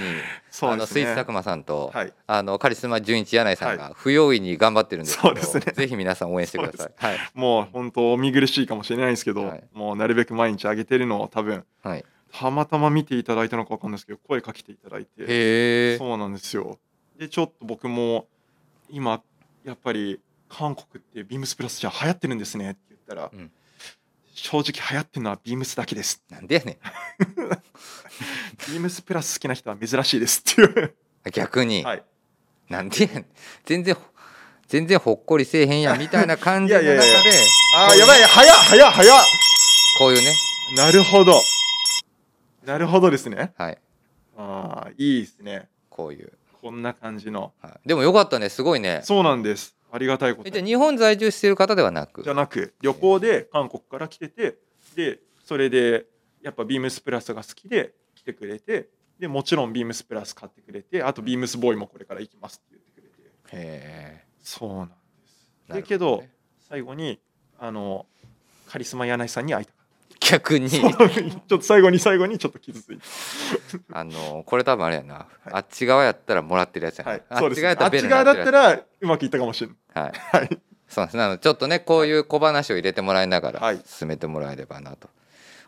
[0.62, 2.14] あのスイーツ佐久間さんと、はい。
[2.28, 6.92] あのカリスマ純一柳井さんが不用意に頑張ってるんですけど、ぜひ皆さん応援してください。
[6.96, 7.18] はい。
[7.34, 9.64] もう本当お見苦しいかもしれないんですけど、はい。
[9.74, 15.98] もうなるべく毎日上げてるのを多分はい、たまたま見ていただいたのか分かんないですけど声かけていただいて。
[15.98, 16.78] そうなんですよ。
[17.18, 18.28] でちょっと僕も
[18.90, 19.22] 今
[19.66, 23.52] やっぱり韓国ってビームスプラスじゃ流行ってるんですねって言ったら、うん
[24.42, 26.24] 正直流行ってるのはビームスだけです。
[26.30, 26.80] なんでやね
[28.68, 30.86] ビームスプラス好きな人は珍しいですっていう。
[30.86, 30.94] ん
[31.32, 32.04] 逆に、はい。
[32.70, 33.26] なんでやねん。
[33.66, 33.98] 全然
[34.68, 37.22] 全然ほっこりせえへんやんみたいな感じの中でいやいや。
[37.22, 37.32] いや
[37.76, 38.24] あーやばい。
[38.24, 39.24] 早っ早っ早っ。
[39.98, 40.34] こういうね。
[40.76, 41.42] なるほど。
[42.66, 43.54] なるほどですね。
[43.58, 43.78] はい。
[44.38, 45.68] ああいいですね。
[45.90, 47.52] こういう、こんな感じの。
[47.62, 48.50] はい、でもよかったね。
[48.50, 49.02] すごいね。
[49.04, 50.48] そうなんですありがたいこと。
[50.48, 52.24] えじゃあ日本在住してる方ではなく？
[52.24, 54.58] じゃなく旅行で韓国から来てて
[54.96, 56.06] でそれで
[56.42, 63.36] やっぱビームスプラスが好きで来てくれてでもちろんビームスプラス買ってくれてあとビームスボーイもこれから行きますって言ってくれて。
[63.52, 64.94] へそうなんで
[65.28, 65.50] す。
[65.70, 66.24] えだけど
[66.70, 67.20] 最後に
[67.60, 68.06] あの
[68.68, 69.79] カリスマ柳井さんに会いたか
[70.30, 70.70] 逆に。
[70.70, 73.04] ちょっと最後に最後にちょっと傷ついて。
[73.92, 75.26] あのこれ多分あれやな、はい。
[75.52, 77.24] あっち側やったらもらってるやつやな、はい。
[77.30, 79.78] あっち側やったらベルあっち側だってたらうまくいったかもしれない。
[79.94, 80.40] つはい。
[80.42, 80.60] はい。
[80.88, 81.24] そうですね。
[81.24, 83.82] あのちょっとねこういう小話を入れてもらいながらはい。
[83.86, 85.10] 進めてもらえればなと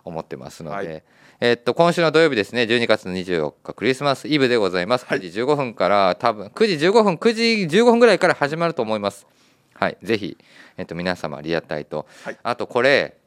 [0.04, 1.04] 思ってますので、はい。
[1.40, 2.64] えっと今週の土曜日ですね。
[2.64, 5.06] 12月の24日クリスマスイブでございます。
[5.06, 5.20] はい。
[5.20, 9.26] 9時15分から多分9時15分9時15分ぐらいから始まると思います。
[9.74, 9.98] はい。
[10.04, 10.38] ぜひ、
[10.78, 12.38] えっと皆様リアタイと、はい。
[12.44, 13.18] あとこれ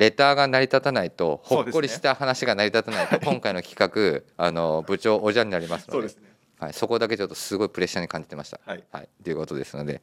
[0.00, 6.22] レターが成り立たないとほっこりした話が成り立たないと、今回の企画あの部長おじゃんになりますのでそね。
[6.58, 8.60] はい、そこだけちょっとすごいプレッシャーに感じてました。
[8.64, 8.84] はい。
[8.90, 10.00] はい、ということですので、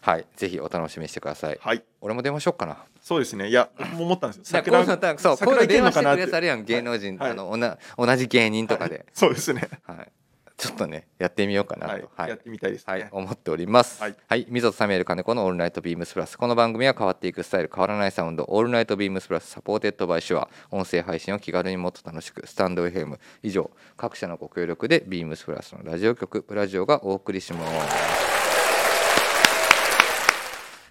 [0.00, 1.58] はい、ぜひお楽しみにしてください。
[1.60, 1.84] はい。
[2.00, 2.78] 俺も電話しよっかな。
[3.02, 3.48] そうですね。
[3.48, 3.68] いや
[3.98, 4.62] 思ったんですよ。
[4.62, 4.84] こう
[5.18, 7.30] そう、こういうのいけ電話してくん芸能人、はい。
[7.30, 9.68] あのおな同じ芸人とかで、そうですね。
[9.86, 10.12] はい、
[10.56, 14.02] ちょっとねやってみようかなはいと、はい、やってみたいですねはい、思っております。
[14.02, 16.38] ははいい、 MZO サミュエル金子のオールナイトビームスプラス。
[16.38, 20.48] この番組は変わっていくスタイル、変わらないサウンド、オールナイトビームスプラス supported by SHURE。
[20.70, 28.26] 音声配信を気軽にもっと楽しく、スタンド FM 以上、各社のご協力でビームスプラスのラジオ局、プラジオがお送りします。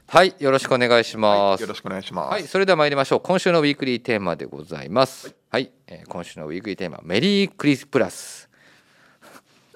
[0.08, 1.40] はい、よろしくお願いします。
[1.40, 3.20] はいよろしくお願いしますはい、それでは参りましょう。
[3.22, 5.34] 今週のウィークリーテーマでございます。
[5.50, 8.48] はい、えー今週のウィークリーテーマ、メリークリスプラス。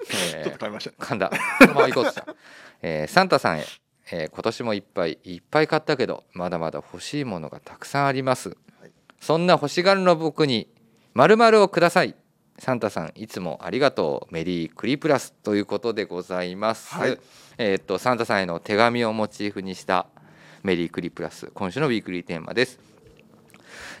[0.08, 1.30] えーちょっと変えましたね噛んだ。
[1.68, 2.26] まま行こうとした。
[2.82, 3.64] えーサンタさんへ、
[4.12, 8.50] えー今年もいっぱいいっぱい買ったけど、まだまだ欲しいものがたくさんあります。
[8.80, 10.72] はいそんな欲しがるの僕に
[11.12, 12.14] 〇〇をください。
[12.58, 16.94] サンタさんいつもありがとうメリークリプラスということでございます。
[16.94, 17.18] はい
[17.58, 20.06] えーっとサンタさんへの手紙をモチーフにした
[20.62, 22.78] メリークリプラス今週のウィークリーテーマです。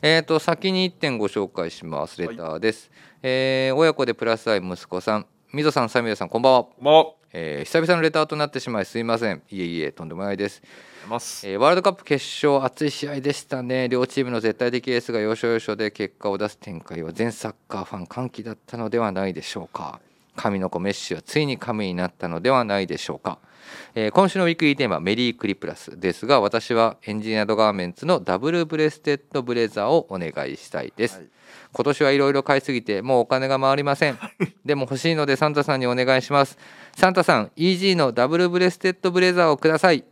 [0.02, 2.90] えー、と先に1点ご紹介しますレターです、
[3.22, 6.64] えー親子でプラス愛息子さんみぞさんサミュさんこんばんは。
[6.64, 9.42] こえー久々のレターとなってしまいすいません。
[9.50, 10.62] いえいえとんでもないです、
[11.08, 11.48] ます。
[11.48, 13.88] えーワールドカップ決勝熱い試合でしたね。
[13.88, 19.98] 両チームの絶対的エースが要所要所で結果を出す展開は全サッカーファン歓喜だったのではないでしょうか。
[20.36, 23.38] 神の子メッシはついに神になったのではないでしょうか、
[23.96, 31.26] えー今週のウィークリーテーマメリークリプラスですが私はエンジニアードガーメンツのダブルブレステッドブレザーをお願いしたいです、はい
[31.72, 34.18] 今年はいろいろ買いすぎてもうお金が回りません。
[34.64, 36.58] でも欲しいのでサンタさんにお願いします。
[36.96, 40.04] サンタさん EG のダブルブレステッドブレザーをください。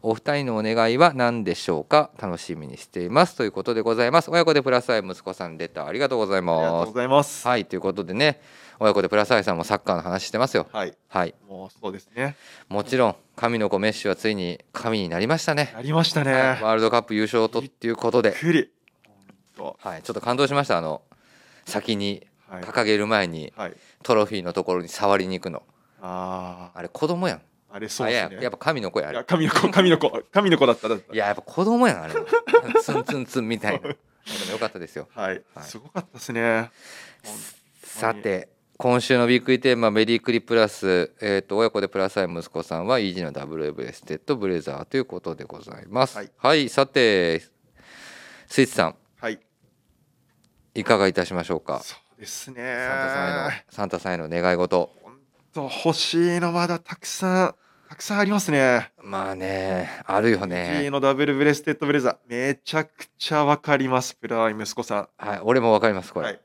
[0.00, 2.10] お二人のお願いは何でしょうか？
[2.18, 3.36] 楽しみにしています。
[3.36, 4.30] ということでございます。
[4.30, 7.46] 親子でプラスアイ息子さんレターありがとうございますありがとうございます。
[7.46, 8.40] はいということでね
[8.80, 10.66] 親子でプラスアイさんもサッカーの話してますよ。
[10.72, 10.96] はい。
[11.08, 11.34] はい。
[11.46, 12.36] もうそうですね。
[12.68, 15.72] もちろん神の子メッシはついに神になりましたね。
[15.74, 16.32] やりましたね。
[16.32, 16.42] はい。
[16.62, 18.30] ワールドカップ優勝とっていうことで。
[18.30, 18.70] びっ、くり。
[19.56, 19.76] と。
[19.80, 20.78] はい、ちょっと感動しました。
[20.78, 21.02] あの
[21.66, 22.62] 先にはい。
[22.62, 23.72] 掲げる前にはい。
[24.02, 25.62] トロフィーのところに触りに行くの。
[26.02, 27.38] ああれ子供やん。
[27.38, 28.36] あ、あれそうですね。
[28.36, 29.08] ややっぱ神の子や。
[29.08, 31.14] あれ神の子、神の子、神の子だっただった。
[31.14, 32.14] いややっぱ子供やんあれ
[32.82, 33.88] ツンツンツンみたいな。
[33.88, 35.08] よかったですよ。
[35.14, 35.42] はい。
[35.54, 35.62] は。
[35.62, 35.64] い。
[35.64, 36.70] すごかったですね。
[37.82, 46.18] さて今週のビッグイテーマメリークリプラス、えー、と親子でプラスアイ息子さんは EG のダブルブレステッドブレザーということでございます。
[46.18, 47.40] ははいい、さて
[48.48, 48.86] スイーツさん。
[48.86, 48.94] は
[50.74, 50.80] い。
[50.80, 51.80] いかがいたしましょうか？
[51.82, 52.56] そうですね。
[52.56, 55.12] サンタさんへのサンタさんへの願い事本
[55.52, 57.54] 当欲しいのまだたくさん、
[57.88, 58.92] たくさんありますね。
[59.02, 62.16] まあねあるよ G ねのダブルブレステッドブレザー。
[62.28, 66.22] めちゃくちゃわかります、プライ息子さはい俺もわかりますこん。
[66.22, 66.40] れ、はい。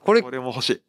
[0.00, 0.82] これこれも欲しい。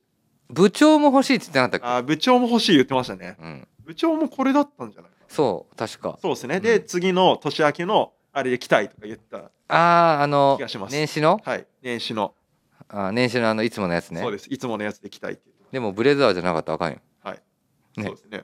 [0.50, 3.36] 部長も欲しいって言ってなかったっあ、部長も欲しい言ってましたね。
[3.38, 5.12] けうん部長もこれだったんじゃない？
[5.28, 6.62] そう確かそうですね。
[6.62, 9.38] で、うん次の年明けのあれで来たいとか言った。
[9.39, 10.58] あああの
[10.89, 11.41] 年始の？
[11.43, 11.67] はい。
[11.82, 12.34] 年始の。
[12.89, 14.47] あー年始のあのいつものやつねそうです。
[14.52, 17.41] いつものやつで来たいって言ってでもブレザーじゃなかったらあかんよはい。
[17.97, 18.43] ねそうですね。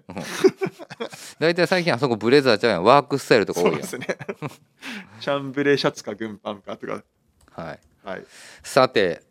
[1.40, 4.18] 大体最近あそこブレザーちゃうやんワークスタイルとか多いやんそうですね。
[5.22, 7.04] チャンブレーシャツか軍パンかとか。
[7.52, 8.26] はいはい。
[8.64, 9.22] さて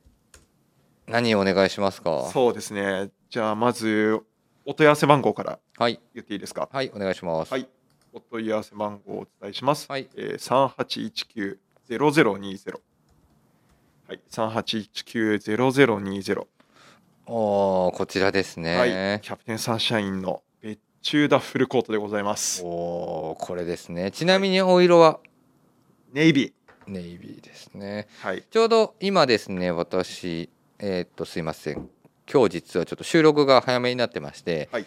[1.06, 2.30] 何をお願いしますか？
[2.32, 3.10] そうですね。
[3.28, 4.20] じゃあまず
[4.64, 6.68] お問い合わせ番号からはい言っていいですか？
[6.72, 7.68] はいお願いしますはい。
[8.12, 9.86] お問い合わせ番号をお伝えします。
[9.90, 12.78] はいえー、3819-0020。
[14.12, 14.20] はい。
[14.30, 16.46] 3819-0020。
[17.24, 18.84] おーこちらですね、は
[19.16, 19.20] い。
[19.22, 22.60] キャプテンサンシャインの別注ダッフルコートでございます。
[22.62, 25.18] おーこれですねちなみにお色は？
[26.12, 26.52] ネイビー。
[26.88, 28.44] ネイビーですねはい。
[28.50, 31.88] ちょうど今ですね私えーっとすいません
[32.30, 34.84] 今日実はちょっと収録が早めになってまして、はい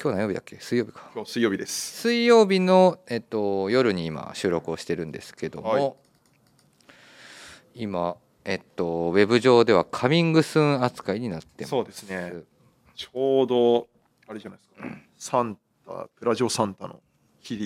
[0.00, 0.60] 今日何曜日だっけ？
[0.60, 2.02] 水曜日か今日水曜日です。
[2.02, 5.92] 水曜日の、えっと、夜に今収録をしてるんですけども、はい
[7.72, 12.32] 今、えっと、ウェブ上ではカミングスーン扱いになってますそうですね。
[12.96, 13.88] ちょうど、
[14.26, 14.98] あれじゃないですか。
[15.16, 17.00] サンタ、プラジオサンタの
[17.40, 17.56] 日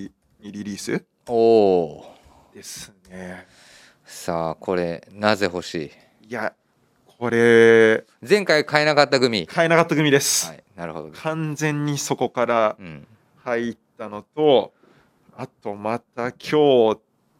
[0.41, 1.05] にリリース？
[1.29, 3.47] おおーですね。
[4.05, 6.29] さあこれなぜ欲しい？
[6.29, 6.53] いや、
[7.07, 10.49] これ、前回買えなかった組買えなかった組です。
[10.49, 13.07] はいなるほど完全にそこからうん
[13.45, 14.73] 入ったのと、
[15.37, 16.99] あとまた今日、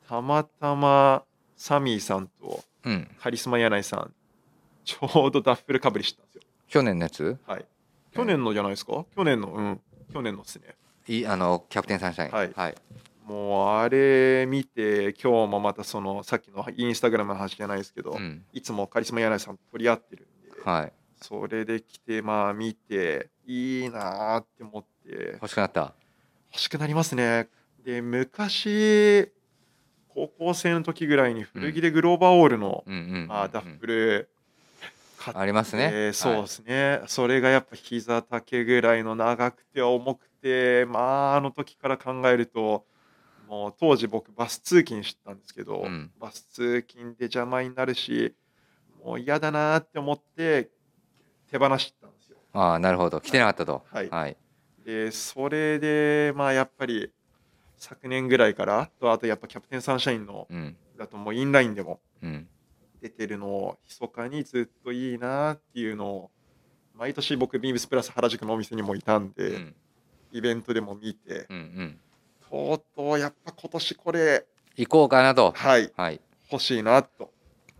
[0.09, 1.25] たまたま
[1.57, 3.09] サミーさんとうん。
[3.21, 4.15] カリスマ柳井さん、
[4.85, 6.43] ちょうどダッフルかぶりしたんですよ。
[6.69, 7.39] 去年のやつ？
[7.47, 7.67] はい。
[8.13, 9.05] 去年のじゃないですか？
[9.15, 9.81] 去年の、うん。
[10.13, 10.77] 去年のっすね。
[11.09, 12.33] いいあのキャプテンサンシャイン。
[12.33, 12.53] はい。
[12.55, 12.75] はい、
[13.25, 18.45] もうあれ見て、今日もまたそのさっきのインスタグラムの話じゃないですけど、うん。
[18.53, 25.95] いつもカリスマ柳井さんと取り合ってるんで、はい、それで来て、まあ見て、いいなーって思って、欲しくなった？
[26.53, 27.49] 欲しくなりますね。
[27.85, 29.31] で、昔、
[30.15, 32.85] 高校生の時ぐらいに古着でグローバーオールの、
[33.29, 34.29] あ、ダッフル
[35.19, 42.85] 買っありますね、えーそうですね、それがやっぱ膝丈ぐらいの長くて重くてまああの時から考えると
[43.49, 46.11] もう当時僕バス通勤してたんですけど、うん。
[46.19, 48.35] バス通勤で邪魔になるし
[49.05, 50.71] もう嫌だなって思って
[51.51, 52.39] 手放したんですよ。
[52.53, 53.21] ああなるほど。
[53.21, 53.85] 来てなかったと。
[53.91, 54.11] はい。
[54.11, 54.37] はい、
[54.85, 57.13] でそれでまあやっぱり
[57.77, 60.77] 昨年ぐらいからとあとやっぱキャプテンサンシャインのうん。
[60.99, 62.49] だともうインラインでもうん。
[63.01, 66.31] 出てるのを密かにずっといいなっていうのを
[66.95, 69.75] 毎年僕ビームスプラス原宿のお店にもいたんで、うん。
[70.33, 72.01] イベントでも見てうんうん。
[72.51, 75.53] とうとうやっぱ今年これ行こうかなと。
[75.57, 75.93] はい。
[75.97, 76.21] はい。
[76.51, 77.33] 欲しいなと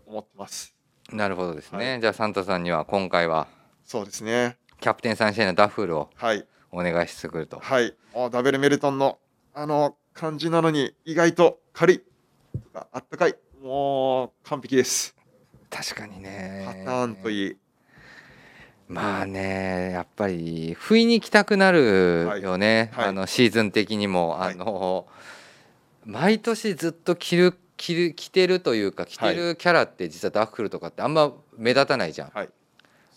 [0.05, 0.75] 思ってます。
[1.11, 2.01] なるほどですね、はい。
[2.01, 3.47] じゃあサンタさんには今回は
[3.83, 4.57] そうですね。
[4.79, 6.45] キャプテンサンシャインのダッフルをはい。
[6.71, 7.59] お願いしてくると。
[7.59, 7.95] はい。
[8.13, 9.17] もうダブルメルトンの
[9.57, 13.35] あの感じなのに意外と軽いとかあったかい。
[13.63, 15.15] もう完璧です。
[15.69, 16.65] 確かにね。
[16.67, 17.57] パターンといい。
[18.89, 23.03] まあねやっぱり不意に来たくなるよね、はい。
[23.03, 23.09] はい。
[23.11, 24.55] あのシーズン的にも、はい。
[24.55, 25.07] あの
[26.03, 32.31] 毎年ずっと着る着る着てるというか着てるキャラって実はダッフルとかってあんま目立たないじゃん。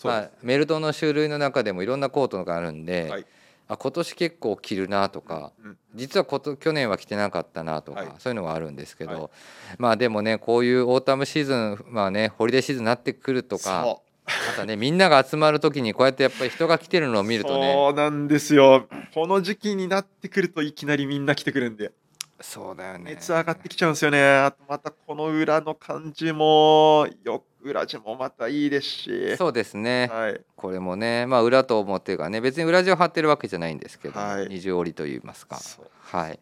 [0.04, 3.26] まあ、メルトンの種類の中でもいろんなコートがあるんで、はい
[3.68, 5.78] あ今年結構着るなとかうん。
[5.94, 8.12] 実はこと去年は着てなかったなとか、はい。
[8.18, 9.30] そういうのがあるんですけど、はい。
[9.78, 14.02] まあでもねこういうオータムシーズンまあねホリデーシーズンになってくるとかそ
[14.50, 18.86] またねみんなが集まる時にこうやってやっぱり人が来てるのを見うるとねそうなんですよ。
[19.14, 21.92] この時期になってくるといきなりみんな来てくるんで。
[22.40, 23.14] そうだよね。
[23.14, 24.22] 熱上がってきちゃうんですよね。
[24.22, 29.36] あとまたこの裏の感じもよ裏地もまたいいですし。
[29.36, 30.40] そうですね、はい。
[30.56, 34.46] これもねまあ裏と表がね別に裏地を貼ってるわけじゃないんですけど、はい。
[34.48, 35.58] 二重折りといいますか。
[36.02, 36.38] はい。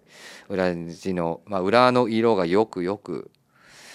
[0.49, 3.31] 裏地の、まあ、裏の色がよくよく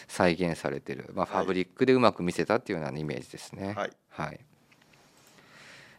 [0.08, 1.44] 再現されてる、まあ、フはい。
[1.44, 3.74] ァブリックでうまく見せたっていうようなイメージですね。
[3.76, 3.92] はい。
[4.10, 4.40] はい。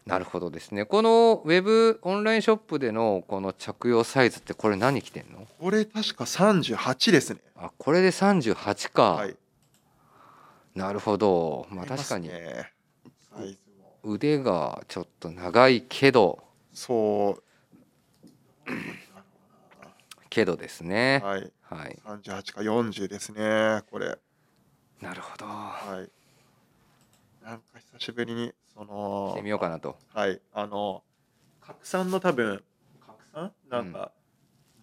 [0.05, 0.85] なるほどですね。
[0.85, 5.47] このウェブオンラインショップでのこの着用サイズってこれ何着てんの？
[5.61, 7.41] これ確か38ですね。
[7.57, 9.13] あこれで38か。
[9.13, 9.37] はい
[10.75, 11.67] なるほど。
[11.71, 12.31] まあ確かに
[14.03, 17.43] 腕がちょっと長いけどそう
[20.29, 21.21] けどですね。
[21.23, 21.99] はいはい。
[22.05, 24.19] 38か40ですねこれ
[25.01, 25.47] なるほど。
[25.47, 26.11] はい
[27.45, 29.97] なんか久しぶりにそ着のてみようかなと。
[30.15, 31.03] はいあの
[31.61, 32.63] 拡散の多分
[33.07, 33.53] 拡散？
[33.69, 34.13] なんか、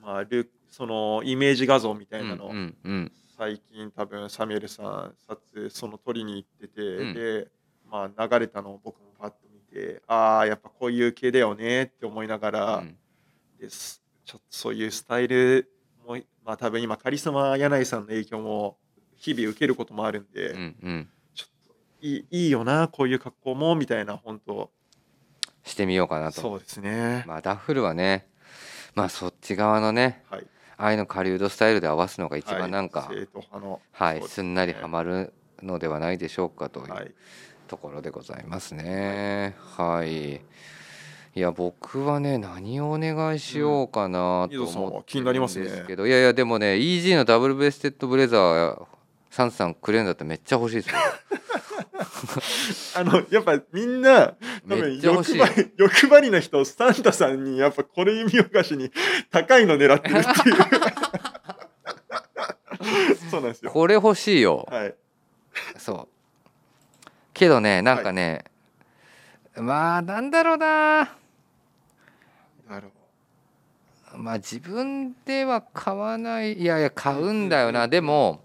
[0.02, 3.12] まあルそのイメージ画像みたいなの、うんうんうん。
[3.39, 7.13] 最近多分サミュエルさん撮影その撮りに行ってて、うん。
[7.13, 7.47] で
[7.89, 12.97] まあ流れたのを僕もパッと見てああやっぱこういう系だよねって思いながら、うん。
[13.58, 14.04] です。
[14.25, 15.71] ちょっとそういうスタイル
[16.06, 18.78] もまあ多分今カリスマ柳井さんの影響も
[19.15, 21.10] 日々受けることもあるんで、うんうん。
[21.34, 24.69] ちょっといいいいよなこういう格好もみたいな本当
[25.63, 26.41] してみようかなと。
[26.41, 28.28] そうですね、まあダッフルはね、
[28.95, 30.45] まあそっち側のね、はい
[30.79, 37.11] ああいうの狩人スタイルで合わすのが一はい番なんか、はい、そうですすんなりはまるのではないでしょうかというはい
[37.67, 39.55] ところでございますね。
[39.77, 40.41] はい。
[41.35, 48.85] いや僕はね何をお願いしようかなと思っては気になりるんますねですけど、いやいやでもね EG のダブルベステッドブレザー
[49.29, 50.95] サンさんくれるんだったらめっちゃ欲しいですよ。
[52.95, 54.34] あのやっぱみんな
[54.67, 58.91] 多め分欲張り 欲張りな人サンタさんにやっぱこれ弓お菓子に
[59.29, 60.55] 高いの狙ってるっていう。
[63.29, 63.71] そうなんですよ。
[63.71, 64.67] これ欲しいよ。
[64.71, 64.95] はい。
[65.77, 67.10] そう。
[67.34, 68.45] けどねなんかね、
[69.55, 71.10] まあなんだろうな。
[72.69, 72.89] なる
[74.12, 76.53] ほまあ自分では買わない。
[76.53, 77.88] いやいや買うんだよな。
[77.88, 78.43] でも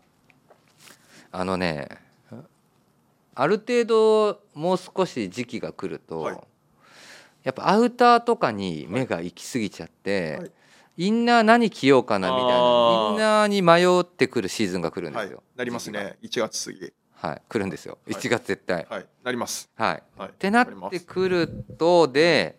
[1.32, 1.88] あのね
[3.34, 6.38] ある程度もう少し時期が来ると、はい。
[7.42, 10.50] やっぱアウターとかに目が行き過ぎちゃって、はい。
[10.96, 12.56] インナー何着ようかなみたいなイ
[13.14, 16.16] ンナーに迷ってくるシーズンが来るんですよ、なりますね。
[16.22, 16.92] 1月過ぎ。
[17.14, 17.42] はい。
[17.48, 17.98] 来るんですよ。
[18.06, 18.14] はい。
[18.14, 18.86] 1月絶対。
[18.88, 19.06] はい。
[19.24, 19.68] なります。
[19.74, 20.02] はい。
[20.16, 20.28] はい。
[20.28, 22.58] ってなってくるとで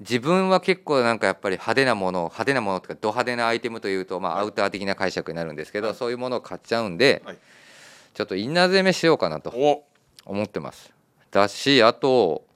[0.00, 4.42] 自分は結構なんかやっぱり派手なもの派手なものとかド派手なアイテムというとまあはい。
[4.44, 5.96] アウター的な解釈になるんですけど、はい。
[5.96, 7.38] そういうものを買っちゃうんで、はい
[8.14, 9.84] ちょっとインナー攻めしようかなとお。
[10.24, 10.92] 思ってます。
[11.30, 12.46] だしあと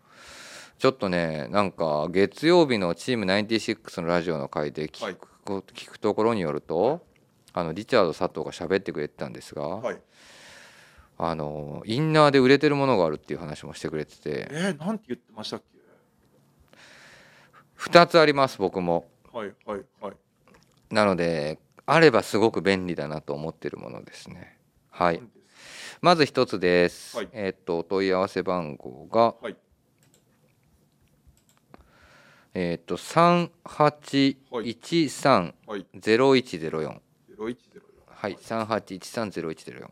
[0.78, 5.62] ちょっとねなんか月曜日のチーム96のラジオの回で聞く,、はい。
[5.74, 7.04] 聞くところによると
[7.52, 9.98] あのリチャード佐藤が喋ってくれてたんですが、はい。
[11.18, 14.48] あのインナーで売れてるものがあるっていう話もしてくれてて。
[14.50, 15.66] えー、なんて言ってましたっけ
[17.90, 19.08] ？2つあります僕も。
[19.32, 20.14] はいはいはい。
[20.90, 24.56] なのであればすごく便利だなと思ってるものですね。
[24.90, 25.20] はい
[26.00, 27.16] まず一つです。
[27.16, 29.56] はいえっとお問い合わせ番号がはい
[32.54, 37.00] えっと三八一三はいゼロ一ゼロ四
[37.36, 37.56] 0104
[38.06, 39.90] はい三八一三ゼロ一ゼロ四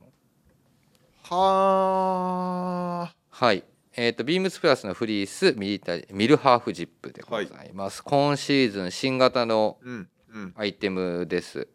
[1.29, 3.65] ははい。
[3.99, 8.05] えっ、とビームスプラスのフリースミリタリミルハーフジップでございます。
[8.05, 11.67] 今シーズン新型のーうんうんアイテムです。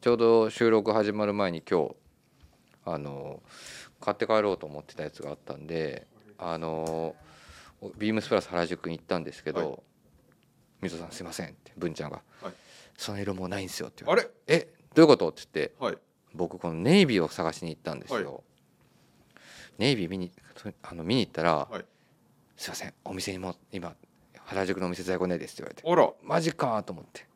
[0.00, 1.94] ちょうど収録始まる前に今日
[2.84, 3.42] あの
[4.00, 6.06] 買って帰ろうと思ってたやつがあったんで、
[6.38, 7.14] あの
[7.96, 9.78] ビームスプラス原宿に行ったんですけど、はい。
[10.82, 12.52] 水戸さんすいませんって文ちゃんが、はい
[12.96, 14.28] その色もうないんですよって言われて。
[14.28, 15.28] あれえどういうこと？
[15.30, 15.98] って言ってはい。
[16.34, 18.16] 僕このネイビーを探しに行ったんですよ。
[18.16, 18.42] はい。
[19.78, 20.30] ネイビー見に
[20.82, 21.84] あの見に行ったら、はい
[22.56, 23.94] すいませんお店にも今
[24.44, 25.88] 原宿のお店在庫ないですって言われて。
[25.88, 27.26] あらマジかと思って。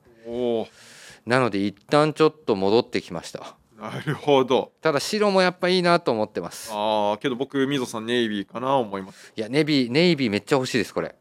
[1.24, 4.72] なので一旦ちょっと戻ってきましたなるほど。
[4.81, 6.70] ただ白もやっぱいいなと思ってます。
[6.72, 9.33] ああけど僕みぞさんネイビーかな思います。
[9.37, 11.14] いやネビーネイビーめっちゃ欲しいですこれ。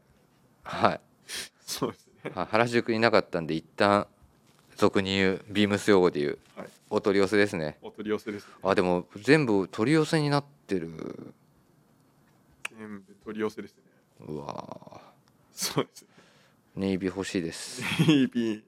[0.62, 1.00] はい。
[1.66, 2.32] そうですね。
[2.34, 4.06] は原宿になかったんで一旦
[4.76, 6.38] 俗に言うビームス用語で言う。
[6.56, 6.68] はい。
[6.88, 7.76] お取り寄せですね。
[7.82, 8.54] お取り寄せですね。
[8.62, 11.34] あでも全部取り寄せになってる。
[12.78, 13.82] 全部取り寄せですね。
[14.28, 15.00] うわ
[15.52, 16.08] そうですね。
[16.74, 17.82] ネイビー欲しいです。
[18.06, 18.62] ネイビー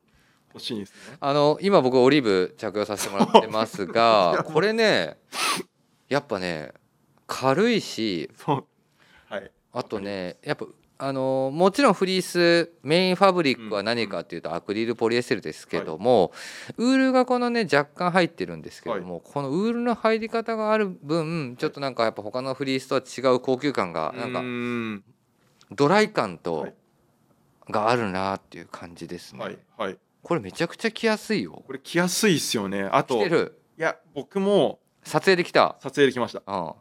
[0.58, 1.16] 欲しいんですね。
[1.20, 5.16] あの今僕オリーブ着用させてもらってますが これね
[6.08, 6.72] やっぱね
[7.26, 8.30] 軽いし
[9.28, 9.50] はい。
[9.72, 10.66] あとねやっぱ
[11.00, 16.32] あのもちろんフリースメインファブリックは何かっていうとアクリルポリエステルですけども、
[16.76, 24.30] ウールがこのね若干入ってるんですけども、このウールの入り方がある分ちょっとなんかやっぱ他のフリースとは違う高級感がなん
[24.96, 25.04] うか
[25.70, 26.74] ドライ感とはい。
[27.70, 29.58] があるなっていう感じですね、はい。
[29.76, 29.98] はい
[30.28, 31.62] これめちゃくちゃ着やすいよ。
[31.66, 32.82] これ着やすいっすよね。
[32.92, 33.62] あとい着てる。
[33.78, 35.78] や僕も撮影できた。
[35.80, 36.42] 撮影できました。
[36.46, 36.72] うん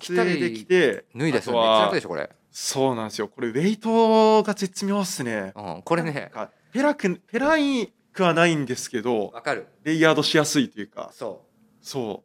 [0.00, 3.28] 撮影できて脱いだ人めっちゃ楽でしょこれ、そうなんですよ。
[3.28, 5.52] これウェイトが絶妙っすね。
[5.54, 6.32] うん、これね。
[6.34, 9.68] かペラくペラいくはないんですけどわかる。
[9.84, 11.10] レイヤードしやすいというか。
[11.12, 11.44] そ
[11.80, 12.24] そ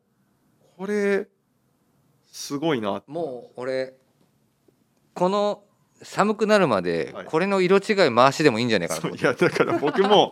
[0.59, 0.79] う。
[0.79, 1.27] これ
[2.25, 3.03] すごいな。
[3.07, 3.93] うもう俺
[5.13, 5.63] この
[6.03, 7.25] 寒くなるまではい。
[7.25, 9.45] これの色違い回しでもいいんじゃないかなとそう思って。
[9.45, 10.31] いやだから僕も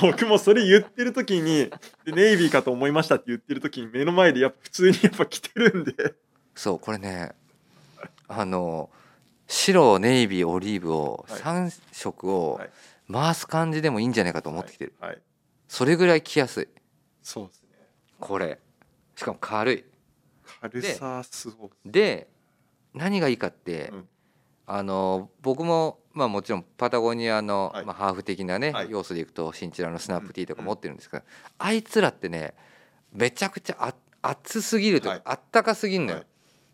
[0.00, 1.70] 僕もそれ言ってる時に
[2.04, 6.14] でネイビーかと思いましたって言ってる時に目の前でやっぱ普通にやっぱ着てるんで。
[6.54, 7.32] そうこれね
[8.28, 8.90] あの
[9.46, 11.40] 白ネイビーオリーブをはい。
[11.40, 12.70] 3色をはい。
[13.12, 15.18] 回す感じでもいいんじゃないかと思ってきてる、はい、はい。
[15.66, 16.68] それぐらい着やすい。
[17.22, 17.68] そうですね。
[18.20, 18.60] これ。
[19.16, 19.84] しかも軽い。
[20.60, 21.70] 軽さすごい。
[21.84, 22.28] で
[22.94, 24.08] 何がいいかって、うん
[24.72, 27.84] あの僕もまあもちろんパタゴニアの、はい。
[27.84, 28.88] まあ、ハーフ的なね、はい。
[28.90, 31.24] 要素でいくとシンチラのスナップティーとかうん持ってるんですけど、
[31.58, 32.54] あいつらってね
[33.12, 35.22] めちゃくちゃあ暑すぎるというか、はい。
[35.24, 36.26] あったかすぎるのよ、はい。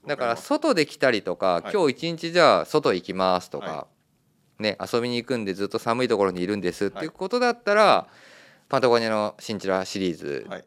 [0.09, 1.73] だから外で来たりとか、はい。
[1.73, 3.87] 今日一日じゃあ外行きますとか、は
[4.59, 8.09] ね遊びに行くんでずっと寒いところにいるんですっていうことだったら、
[8.69, 10.65] パタゴニアのシンチラシリーズ、はい。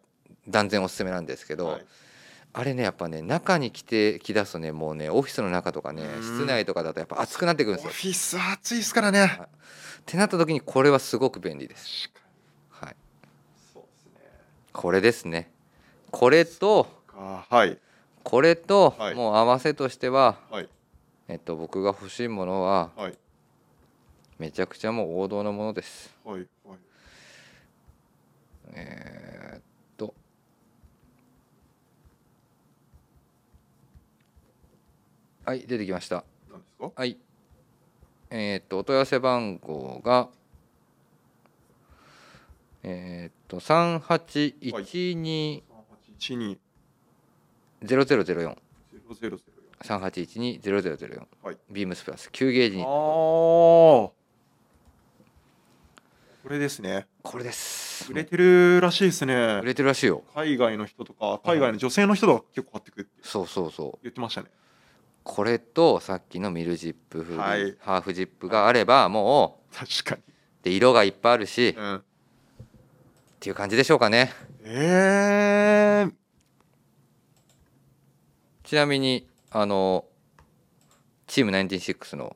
[0.48, 1.86] 断然おすすめなんですけど、はい
[2.60, 6.22] あれねやっぱね中に着て着出すとねもうねオフィスの中とかねうん。
[6.22, 7.90] 室内とかだとやっぱ暑くなってくるんですよ。
[7.90, 9.40] オフィス暑いですからね。
[9.42, 9.48] っ
[10.06, 12.12] てなった時にこれはすごく便利です。
[12.70, 12.96] はい、
[13.74, 14.12] そうですね。
[14.74, 15.52] これですね。
[16.12, 17.46] これとか。
[17.50, 17.78] はい。
[18.24, 19.16] これと、はい。
[19.16, 20.70] もう合わせとしては、はい。
[21.30, 23.18] えっと、僕が欲しいものははい。
[24.38, 26.14] めちゃくちゃもう王道のものです。
[26.26, 26.48] はい。
[26.66, 26.78] はい。
[28.74, 29.62] えーっ
[29.98, 30.14] と
[35.46, 36.24] はい出てきました。
[36.96, 37.18] はい。
[38.30, 40.30] えーっとお問い合わせ番号が
[42.84, 45.64] えーっと三八一二
[46.18, 46.60] 一二
[47.84, 48.58] ゼロゼロゼロ四。
[48.92, 51.28] ゼロゼロゼロ三八一二ゼロゼロゼロ四。
[51.44, 51.58] はい。
[51.72, 52.84] ビームスプラス9ゲージに。
[52.84, 52.92] 四あ
[54.08, 54.20] あ
[56.44, 57.08] これですね。
[57.24, 58.12] これです。
[58.12, 59.60] 売れてるらしいですね。
[59.62, 60.24] 売れてるらしいよ。
[60.36, 64.00] 海外の人とか海外の女性の人が結構買ってくってそうそうそう。
[64.04, 64.50] 言ってましたね
[65.24, 67.76] これとさっきのミルジップフリー、はい。
[67.80, 70.18] ハーフジップがあればもう確か
[70.64, 71.96] で色がいっぱいあるし、にうん。
[71.98, 72.02] っ
[73.40, 74.32] ていう感じでしょうかね。
[74.64, 76.14] えー、
[78.64, 80.06] ちなみにあの
[81.28, 82.36] チーム96の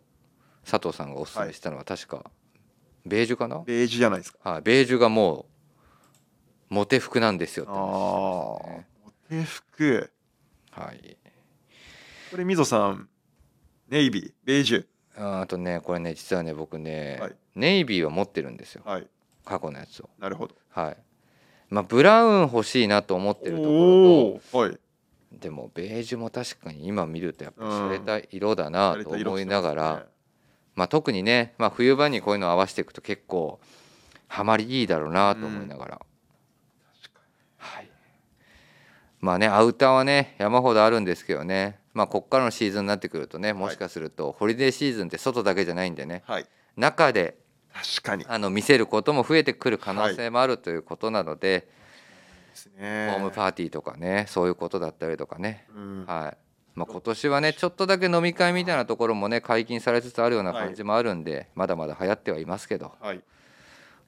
[0.69, 2.31] 佐藤さんがおすすめしたのは確か、
[3.05, 4.51] ベージュかな、ベージュじゃないですか。
[4.51, 5.45] はい、ベージュがも
[6.71, 10.11] うモテ服なんですよってああ話してますねモテ服。
[10.71, 11.17] はい
[12.33, 13.07] これみぞさん
[13.89, 14.85] ネイビーベージュ。
[15.15, 17.35] ああとねこれね実はね僕ね、はい。
[17.53, 18.81] ネイビーは持ってるんですよ。
[18.83, 19.07] はい。
[19.45, 20.09] 過去のやつを。
[20.17, 20.55] なるほど。
[20.69, 20.97] はい。
[21.69, 24.71] まあブラウン欲しいなと思ってるところおおはい。
[24.71, 24.79] と
[25.31, 30.09] でもベージュも確かに今見るとやっぱりうん洒落た色だなと思いながら、慣れた色して
[30.73, 33.59] まあ、特にね、まあ、冬場にこういうのを合わせていくと結構
[34.27, 36.05] ハマりいいだろうなと思いながら、ま
[36.95, 37.21] すね確か
[37.57, 37.89] はい、
[39.19, 46.23] まあねアウターはね山ほどあるんですけどねまあこっからのシーズンになってくるとねもしかするとホリデーシーズンって外だけじゃないんでね。
[46.27, 46.45] にはい。
[46.75, 47.37] 中で
[47.73, 48.25] 確かに。
[48.27, 51.67] あの見せることも増えてくる可能性もあるということなので、
[52.53, 53.09] ですね。
[53.11, 56.05] ホームパーティーとかねそういうことだったりとかね、うん。
[56.05, 56.37] はい。
[56.75, 62.93] まあ、今年はねちょっとだけ飲み会みたいなところもね解禁されつつあるような感じもあるんで、まだまだ流行ってはいますけど。
[62.99, 63.21] はい。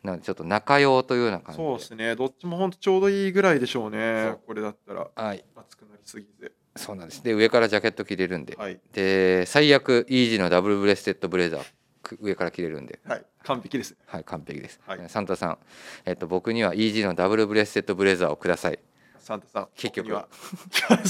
[0.04, 1.58] なのでちょっと中用というような感じ。
[1.60, 2.16] でそうですね。
[2.16, 4.36] どっちも本当ちょうどいいぐらいでしょうね。
[4.46, 5.08] これだったら。
[5.16, 5.44] はい。
[5.56, 7.24] 熱くなりすぎずそうなんです。
[7.24, 8.80] で上からジャケット着れるんで、はい。
[8.94, 11.64] で最悪 EG のダブルブレステッドブレザー
[12.06, 13.00] く上から着れるんで。
[13.06, 13.26] はい。
[13.44, 13.98] 完璧ですね。
[14.06, 15.00] はい完璧です、はい。
[15.08, 15.58] サンタさん、
[16.06, 18.80] えっと、僕には EG のダブルブレステッドブレザーをください。
[19.20, 20.14] サンタさん結局。
[20.14, 20.28] は。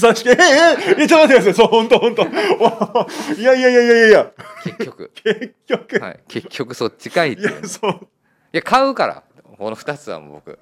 [0.00, 1.54] かにええええちょっと待ってください。
[1.54, 2.22] そう本当本当。
[2.22, 2.26] お
[3.38, 4.32] いやいやいやいやいや。
[4.64, 5.12] 結局。
[5.22, 6.20] 結局、はい。
[6.28, 7.92] 結局そっちかいっていねやそう。
[7.92, 7.98] い
[8.52, 9.22] や買うから。
[9.58, 10.58] この2つはもう僕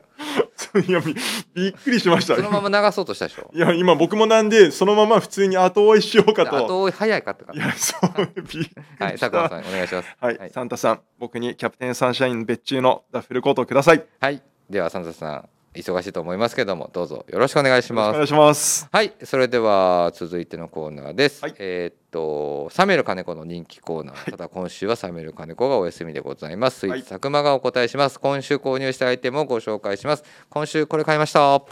[0.88, 1.14] いやび
[1.54, 2.36] びっくりしました。
[2.36, 3.50] そのまま流そうとしたでしょ？
[3.54, 6.56] いや今僕もなんでそのまま普通に後追いしようかと。
[6.56, 7.52] 後追い早いかったか。
[7.54, 9.04] いやそうびっくりした。
[9.04, 10.08] はい佐久間さんお願いします。
[10.20, 10.50] はい、はい。
[10.50, 13.98] サンタさん僕にキャプテンサンシャイン別注のダッフルコートをください。
[13.98, 14.42] よはい。
[14.68, 21.42] ではサンタさん忙しいと思いますけどもどうぞよろしくお願いしますお願いしますはい、それでは続いてのコーナーです。
[21.42, 26.80] はいえーっと、サメル金子の人気コーナー、ただ今週はサメル金子がお休みでございます。
[26.80, 28.20] スイーツ佐久間がお答えします。
[28.20, 30.24] 今週購入したアイテムをご紹介します。
[30.48, 31.62] 今週これ買いました。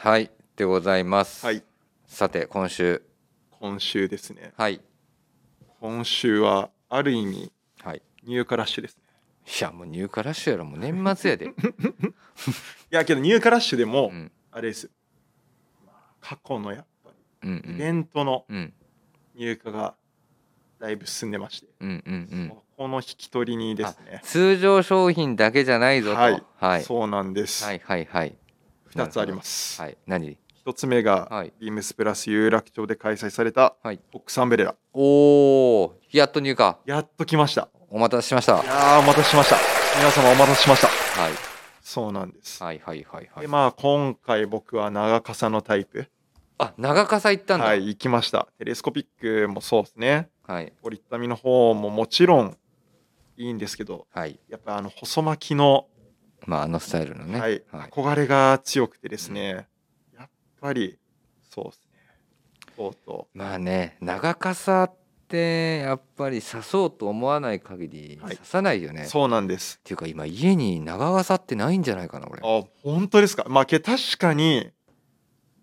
[0.00, 1.46] はい、でございます。
[1.46, 1.62] はい
[2.08, 3.02] さて、今週、
[3.60, 4.80] 今週ですねはい、
[5.78, 7.52] 今週はある意味
[7.82, 8.02] はい。
[8.24, 9.02] ニューカラッシュですね
[9.48, 11.46] いや、もう入荷ラッシュやろ、もう年末やで。
[11.48, 11.50] い
[12.90, 14.90] やけどニューカラッシュでも、うん、あれです
[16.20, 17.10] 過去のやっぱ
[17.42, 18.72] うん、うりイベん、ントのうん、
[19.34, 19.94] 入荷が
[20.78, 22.52] だいぶ進んでまして、うん、うん、うん。
[22.76, 24.20] この引き取りにですね。
[24.22, 26.16] 通常商品だけじゃないぞと。
[26.16, 28.36] はい、はい、そうなんです、はい、はい、はい。
[28.94, 30.38] 2つあります、はい、何？
[30.68, 31.52] 1つ目が、はい。
[31.58, 34.00] ビームスプラス有楽町で開催されたはい。
[34.12, 34.74] ボックスアンベレラ。
[34.92, 36.74] おおやっと入荷。
[36.84, 37.68] やっと来ました。
[37.88, 38.62] お待たせしました。
[38.62, 39.56] いやーお待たせしました。
[39.96, 40.88] 皆様お待たせしました。
[40.88, 41.32] はい。
[41.80, 43.40] そうなんです、はいはいはいはい。
[43.40, 46.06] でまあ今回僕は長傘のタイプ。
[46.58, 47.66] あ長傘行ったんだ。
[47.66, 48.46] はい行きました。
[48.58, 50.28] テレスコピックもそうですね。
[50.46, 50.74] はい。
[50.82, 52.58] 折りたたみの方ももちろん
[53.38, 54.38] いいんですけどはい。
[54.50, 55.86] やっぱあの細巻きの、
[56.44, 57.40] まああのスタイルのね。
[57.40, 57.90] はいはい。
[57.90, 59.66] 憧れが強くてですね、やっ
[60.60, 60.98] ぱり
[61.50, 61.98] そうですね。
[62.76, 64.94] とうとまあね長傘っ
[65.28, 68.36] てやっぱり刺そうと思わない限りはい。
[68.36, 69.80] 刺さないよう、ね、っそうなんです。
[69.84, 72.40] ていうか今家に長傘ってないんじゃないかな俺。
[72.42, 73.44] あ本当ですか？
[73.48, 74.70] まあけ確かに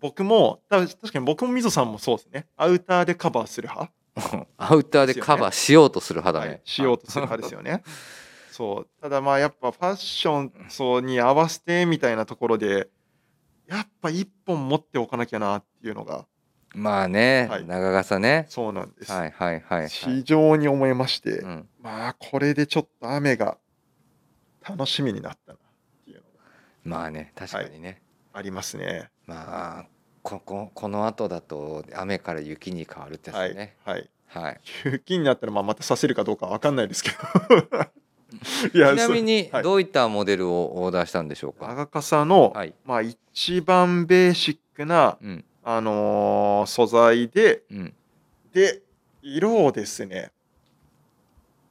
[0.00, 2.46] 僕もた確かに僕もみぞさんもそうですね。
[2.56, 3.92] アウターでカバーする派。
[4.56, 7.82] アウターでカバーしようとする派だね、はい、しようとする派ですよね。
[8.52, 8.88] そう。
[9.02, 12.88] ただまあやっぱファッションそうに合わせてみたいなところで
[13.68, 16.26] やっぱ一本持っておかなきゃなっていうのが。
[16.74, 17.66] まあね、はい。
[17.66, 18.46] 長傘ね。
[18.48, 19.12] そうなんです。
[19.12, 23.56] はいはいはいはい、非常に思いまして、うん、まあこれでちょっと雨が
[24.68, 25.58] 楽しみになったなっ
[26.04, 26.28] ていうのが。
[26.84, 28.02] まあね確かにね、
[28.32, 29.10] ありますね。
[29.26, 29.86] まあ
[30.22, 34.10] こここの後だと雨から雪に変わるってやはい、つねはい。
[34.26, 37.16] はい、雪になったらまあまたさせるかどうかわかんないですけど。
[38.72, 42.74] ちなみにどういったモデルをオーダーしたんでしょうか、長傘の、はい。
[42.84, 45.44] まあ一番ベーシックなうん。
[45.62, 47.94] あのー素材でうん。
[48.52, 48.82] で
[49.22, 50.30] 色をですね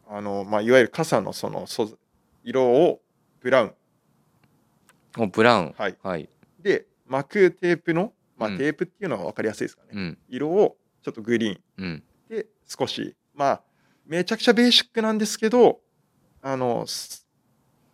[0.08, 1.98] あの、まあ、いわゆる傘のその素
[2.44, 3.00] 色を
[3.42, 3.74] ブラウン。
[5.18, 5.76] おブラウン。
[5.78, 5.98] はい。
[6.04, 6.30] はい。
[6.62, 8.58] で巻くテープの、まあうん。
[8.58, 10.18] テープっていうのは分かりやすいですかね、うん。
[10.30, 11.62] 色をちょっとグリーン。
[11.78, 12.04] うん。
[12.30, 13.62] で少しまあ
[14.06, 15.80] めちゃくちゃベーシックなんですけど
[16.48, 17.26] あのす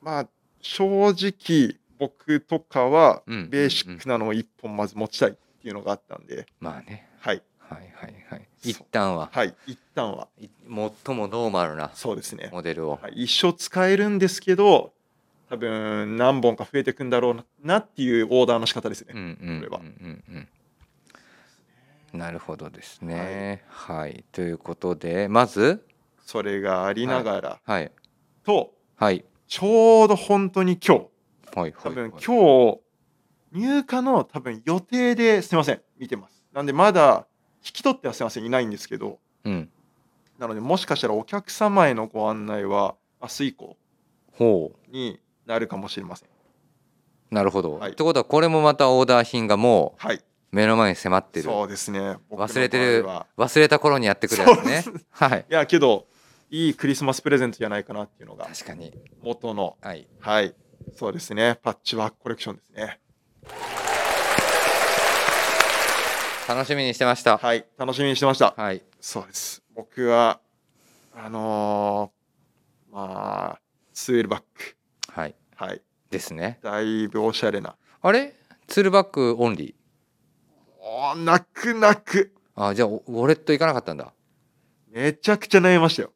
[0.02, 0.28] まあ
[0.62, 7.08] 正直僕とかはうんベーシックなのを一本まず持ちたいっていうのがあったんで、まあね。
[7.20, 7.42] はい。
[7.60, 8.48] はいはいはい。
[8.62, 9.30] 一旦は。
[9.32, 10.28] はい一旦は。
[10.38, 10.70] い最
[11.16, 12.50] もノーマルなそうですね。
[12.52, 13.00] モデルを。
[13.02, 14.92] はい、一生使えるんですけど
[15.50, 19.14] 多分何本か増えていくんだろうなっていうオーダーの仕方ですね。
[19.16, 20.24] うんうんこれはうんうん。
[20.36, 23.64] うんなるほどですね。
[23.70, 25.82] はい、ということでまず？
[26.26, 27.90] それがありながら、はい
[28.44, 29.26] とはい。
[29.48, 31.02] ちょうど本当に今日。
[31.58, 32.80] はいはい多分今日
[33.54, 35.82] 入荷の多分予定ですいません。
[35.98, 36.44] 見てます。
[36.54, 37.28] なんでまだ
[37.64, 38.46] 引き取ってはすいません。
[38.46, 39.20] いないんですけど。
[39.44, 39.70] うん。
[40.40, 43.78] なのでもしかしたらお客様へのご案内は明日以降。
[44.34, 46.30] ほになるかもしれません。
[47.32, 47.92] うなるほど、はい。
[47.92, 51.44] ってことはこれもまたオーダー品がもはい、う目の前に迫ってる。
[51.44, 52.18] そうですね。
[52.32, 53.06] 忘れてる
[53.38, 54.84] 忘れた頃にやってくるやつね。
[55.12, 55.46] はい。
[55.50, 56.08] いやけど
[56.54, 58.94] いいクリスマスプレゼントじゃないかなっていうのが確かに。
[59.24, 59.78] 元の。
[59.82, 60.06] はい。
[60.20, 60.54] はい。
[60.94, 61.58] そうですね。
[61.64, 63.00] パッチワークコレクションですね。
[66.50, 67.38] 楽しみにしてました。
[67.38, 67.66] はい。
[67.78, 68.54] 楽しみにしてました。
[68.58, 68.84] はい。
[69.00, 69.64] そうです。
[69.74, 70.42] 僕は
[71.16, 73.62] あのーまあ
[73.94, 74.48] ツールバッグ
[75.14, 75.36] はい。
[75.56, 75.82] はい。
[76.10, 76.60] ですね。
[76.62, 77.78] だいぶおしゃれな。
[78.02, 78.36] あれ？
[78.68, 79.74] ツールバッグオンリ
[80.82, 82.34] おー泣く泣く。
[82.58, 84.12] ーあじゃあウォレットいかなかったんだ。
[84.90, 86.12] めちゃくちゃ悩みましたよ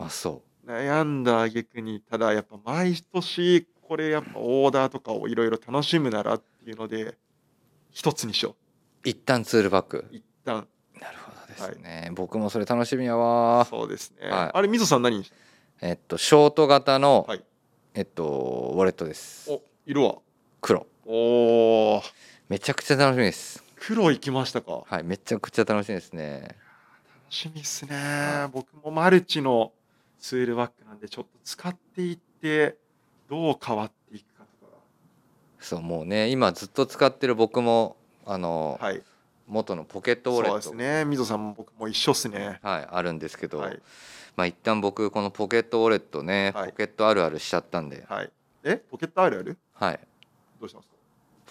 [0.00, 7.16] あそ悩んだ挙句にただやっぱ毎年これやっぱオーダーとかをいろいろ楽しむならっていうので
[7.90, 8.56] 一つにしよ
[9.04, 9.08] う。
[9.08, 10.66] 一旦ツールバッグう一旦。
[11.00, 13.64] なるほどですね、僕もそれ楽しみやわ。
[13.64, 14.50] そうですね、はい。
[14.52, 15.32] あれみぞさん何にし
[15.80, 17.44] えっとショート型の、はい。
[17.94, 19.50] えっとウォレットです。
[19.50, 20.16] お色は？
[20.60, 20.86] 黒。
[21.06, 22.02] おー。
[22.48, 23.64] めちゃくちゃ楽しみです。
[23.76, 24.82] 黒いきましたか？
[24.86, 26.40] はいめちゃくちゃ楽しみですね。
[26.42, 26.54] 楽
[27.30, 28.46] しみっすね。
[28.52, 29.72] 僕もマルチの
[30.20, 32.76] ツールバッグなんでちょっと使っていって
[33.28, 34.72] どう変わっていくかとか
[35.58, 37.96] そうもうね今ずっと使ってる僕も
[38.26, 39.02] あの、がはい。
[39.48, 41.04] 元のポケットウォレそうットですね。
[41.04, 42.60] みぞさんも僕も一緒っすね。
[42.62, 43.82] はい、あるんですけど、はい。
[44.36, 46.70] まあ一旦僕このポケットウォレットね、はい。
[46.70, 48.30] ポケットあるあるしちゃったんで、はい。
[48.62, 48.76] え？
[48.76, 49.58] ポケットあるある？
[49.74, 50.00] はい、
[50.60, 50.96] どうしたんですか？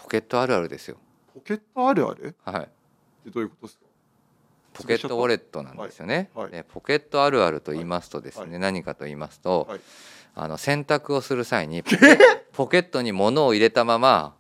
[0.02, 0.96] ポケットあるあるですよ。
[1.34, 2.38] ポケットあるある？
[2.46, 2.68] はい、っ
[3.26, 3.86] てどういうことですか？
[4.74, 6.30] ポケットウォレットなんですよね。
[6.34, 6.44] はい。
[6.46, 6.52] はい。
[6.54, 8.60] でポケットあるあると言いますとですね、はい。
[8.60, 9.80] 何かと言いますと、はい。
[10.36, 11.84] あの洗濯をする際に
[12.54, 14.36] ポケットに物を入れたまま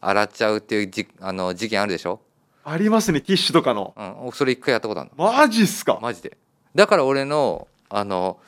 [0.00, 2.20] 洗っちゃうっていうじあの事件あるでしょ？
[2.64, 3.94] ありますねティッシュとかの。
[4.24, 5.24] うん、それ一回やったことあるの。
[5.32, 5.98] マジっすか？
[6.00, 6.36] マジで。
[6.74, 8.38] だから俺のあの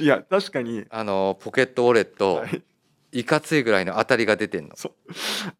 [0.00, 0.84] いや確かに。
[0.90, 2.46] あのポケットウォレット、は
[3.14, 4.74] いいかついぐらいの当たりが出てんの。
[4.74, 4.92] そう。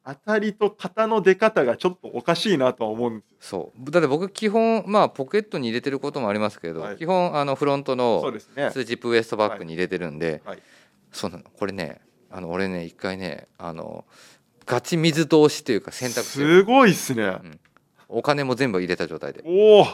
[0.05, 3.36] 当たりと型の出方がちょっとおかしいなとは思うんですよ。
[3.40, 3.90] そう。
[3.92, 6.96] だって僕基本まあポケットに入れてることもありますけど、はい。
[6.96, 8.66] 基本あのフロントそうのですね。
[8.70, 10.62] 普通ジップウエストバッグに入れてるんで、はい。
[11.12, 11.44] そうなの。
[11.44, 14.05] これねあの俺ね一回ねあの
[14.66, 17.38] ガチ水通しというか洗濯すごいっすね。
[18.09, 19.44] お金も全部入れた状態で。
[19.46, 19.86] おお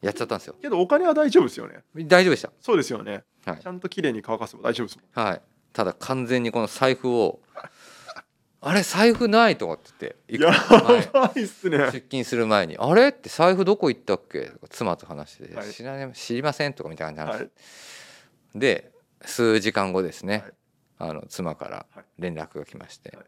[0.00, 0.54] やっちゃったんですよ。
[0.62, 1.82] けどお金は大丈夫ですよね。
[2.06, 2.52] 大丈夫でした。
[2.60, 3.24] そうですよね。
[3.44, 3.58] はい。
[3.60, 5.26] ちゃんと綺麗に乾かせば大丈夫ですもん。
[5.26, 5.42] はい
[5.74, 7.40] ただ完全にこの財布を
[8.62, 11.78] あれ財布ないとかって言ってや行く前ばいっすね。
[11.92, 14.52] 出勤する前に「あれ?」って財布どこ行ったっけ？
[14.70, 17.50] 妻と話して知らね知りません」とかみたいな話、はい。
[18.54, 20.44] で数時間後ですね、
[20.98, 21.10] はい。
[21.10, 22.04] あの妻からはい。
[22.18, 23.26] 連絡が来まして「はい。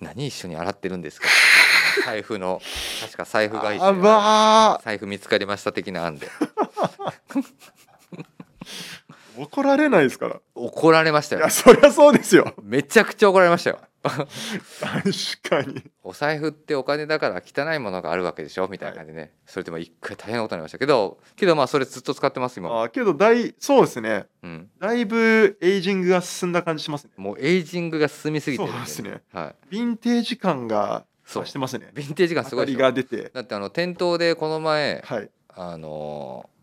[0.00, 1.28] 何一緒に洗ってるんですか?
[2.04, 2.60] 」財布の
[3.00, 6.26] 確か財布が一緒財布見つかりました的な案で。
[6.26, 7.44] ー
[9.36, 10.40] 怒られないですから。
[10.54, 11.42] 怒られましたよ。
[11.42, 12.54] いやそりゃそうですよ。
[12.62, 13.80] めちゃくちゃ怒られましたよ。
[14.02, 15.82] 確かに。
[16.02, 18.68] お財布ってお金だから汚いものがあるわけでしょ？
[18.68, 21.18] みたいな感じでね、それでも一回大変なことになりましたけど。
[21.36, 24.26] けどまあそれずっと使ってます今、あけどだいそうですね。
[24.42, 27.10] うん、だいぶエイジングが進んだ感じしますね。
[27.16, 29.22] もうエイジングが進みすぎてるんそうですね。
[29.32, 31.90] はい、ヴィンテージ感がそう増してますね。
[31.94, 33.12] ヴィンテージ感す当たりごいでしょ。
[33.16, 33.30] が出て。
[33.32, 35.30] だってあの店頭でこの前はい。
[35.56, 36.53] あのー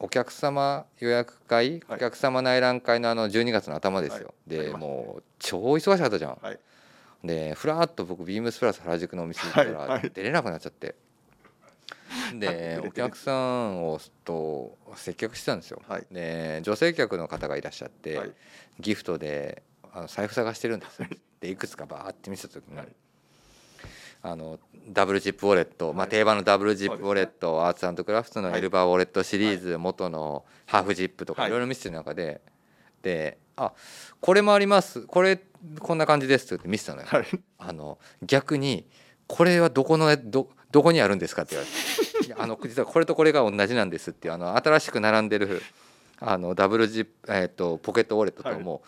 [0.00, 1.96] お客様予約会、はい。
[1.96, 4.58] お客様内覧会のあの12月の頭ですよ、はい。
[4.58, 6.58] でもう超忙しかったじゃん、はい。
[7.22, 10.96] でふらっと僕ビームスプラス原宿のお店に行ったら出れなくなっちゃって、はい
[12.34, 16.06] で お客さんをと接客してたんですよ、はい。
[16.10, 18.32] で女性客の方がいらっしゃって、はい。
[18.80, 21.08] ギフトであの財布探してるんですよ。
[21.40, 22.88] でいくつかバーって見せた時に、はい
[24.22, 24.58] あの
[24.88, 26.10] ダブルジップウォレット、まあ、はい。
[26.10, 28.58] 定番のダブルジップウォレット、アーツクラフトのはい。
[28.58, 31.50] エルバーウォレットシリーズ、元のハーフジップとかはい。
[31.50, 32.40] いろいろ見せてる中で、
[33.02, 33.72] で「あ
[34.20, 35.02] これもあります。
[35.02, 35.40] これ
[35.78, 37.06] こんな感じです」って言って見せたのよ。
[37.08, 37.26] はい。
[37.58, 38.86] あの逆に
[39.26, 45.62] 「これはどこのどどこにあるんですか?」って言われて「いやあの実はこれとこれが同じなんです」っていうあの新しく並んでる
[46.20, 48.82] あのダブルジップ、えー、とポケットウォレットとも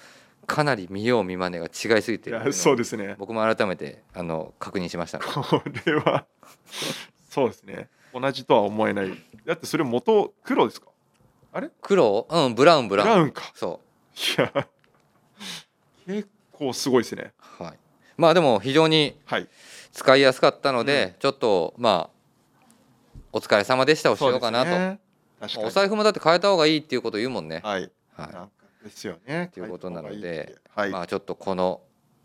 [0.47, 2.53] かなり見よう見まねが違いすぎてる。
[2.53, 3.15] そうですね。
[3.19, 5.19] 僕も改めてあの確認しました。
[5.19, 6.27] これは
[7.31, 7.89] そうですね。
[8.13, 9.13] 同じとは思えない。
[9.47, 10.89] だってそれ元黒ですか？
[11.53, 11.71] あれ？
[11.81, 12.27] 黒？
[12.29, 13.09] うんブラウンブラウン。
[13.09, 13.53] ブラウンか。
[13.55, 13.81] そ
[14.15, 14.53] いや
[16.07, 17.33] 結構すごいですね。
[17.61, 17.79] うはい。
[18.17, 19.49] まあでも非常にはい。
[19.93, 22.59] 使いやすかったので、ちょっとまあ
[23.33, 24.99] お疲れ様でしたをしようかなと、ね。
[25.59, 27.91] お財布もだって変えた方がいいっていうことを言うもんね、はい。
[28.17, 29.51] はいですよね。
[29.53, 30.91] ということなのではい。
[30.91, 31.83] まあちょっとこの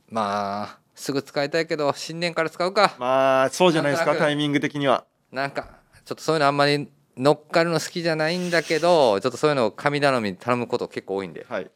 [0.10, 2.96] まあすぐ使いたいけど新年から使うか。
[3.00, 5.06] まあそうじゃないですかタイミング的には。
[5.32, 11.46] なんかちょっとそういうのあんまり乗っかるの好きじゃないんだけどちょっとそういうのを神頼みに頼むこと結構多いんで。
[11.50, 11.70] はい。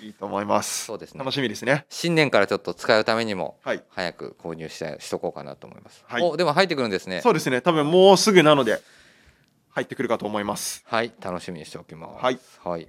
[0.00, 0.86] いいと思います。
[0.86, 1.20] そうですね。
[1.20, 1.86] 楽しみですね。
[1.88, 3.82] 新年からちょっと使うためにもはい。
[3.90, 6.22] 早く購入したしとこうかなと思います、はい。
[6.22, 7.20] おでも入ってくるんですね。
[7.20, 7.60] そうですね。
[7.60, 8.80] 多分もうすぐなので
[9.70, 10.82] 入ってくるかと思います。
[10.86, 11.12] はい。
[11.20, 12.24] 楽しみにしておきます。
[12.24, 12.88] はい、はい、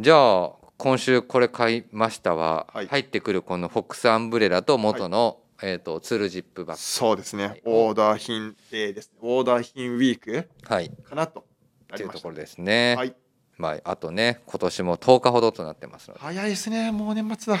[0.00, 2.86] じゃあ今週これ買いましたは、はい。
[2.86, 7.62] 入ってくるこのフォックスアンブレラと元の、えー、とツールジップバッそうですね、はい。
[7.66, 9.18] オーダー品デーですね。
[9.20, 10.90] オーダー品ウィークグはい。
[11.04, 11.44] かなと
[11.90, 12.16] なりました。
[12.16, 13.14] というところですね、はい。
[13.58, 16.20] まあ、あとね今年も10日ほどとなってますので。
[16.20, 16.92] 早いですね。
[16.92, 17.60] もう年末だ。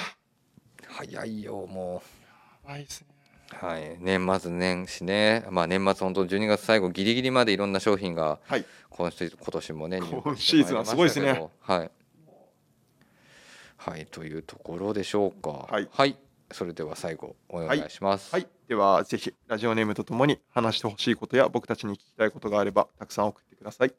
[0.88, 2.02] 早いよも
[2.64, 3.06] 早いですね。
[3.62, 8.64] う、はい、年末年始ね、まあ、年末本当12月最後ギリギリまでいろんな商品がはい。
[8.90, 11.50] 今年もね今シーズンはすごいですね。
[11.60, 11.90] はい、
[13.80, 15.66] はい、というところでしょうか。
[15.70, 16.16] はい、
[16.52, 23.94] それでは最後お願いします、はい、ではぜひラジオネームとともに話してほしいことや僕たちに聞きたいことがあればたくさん送ってください。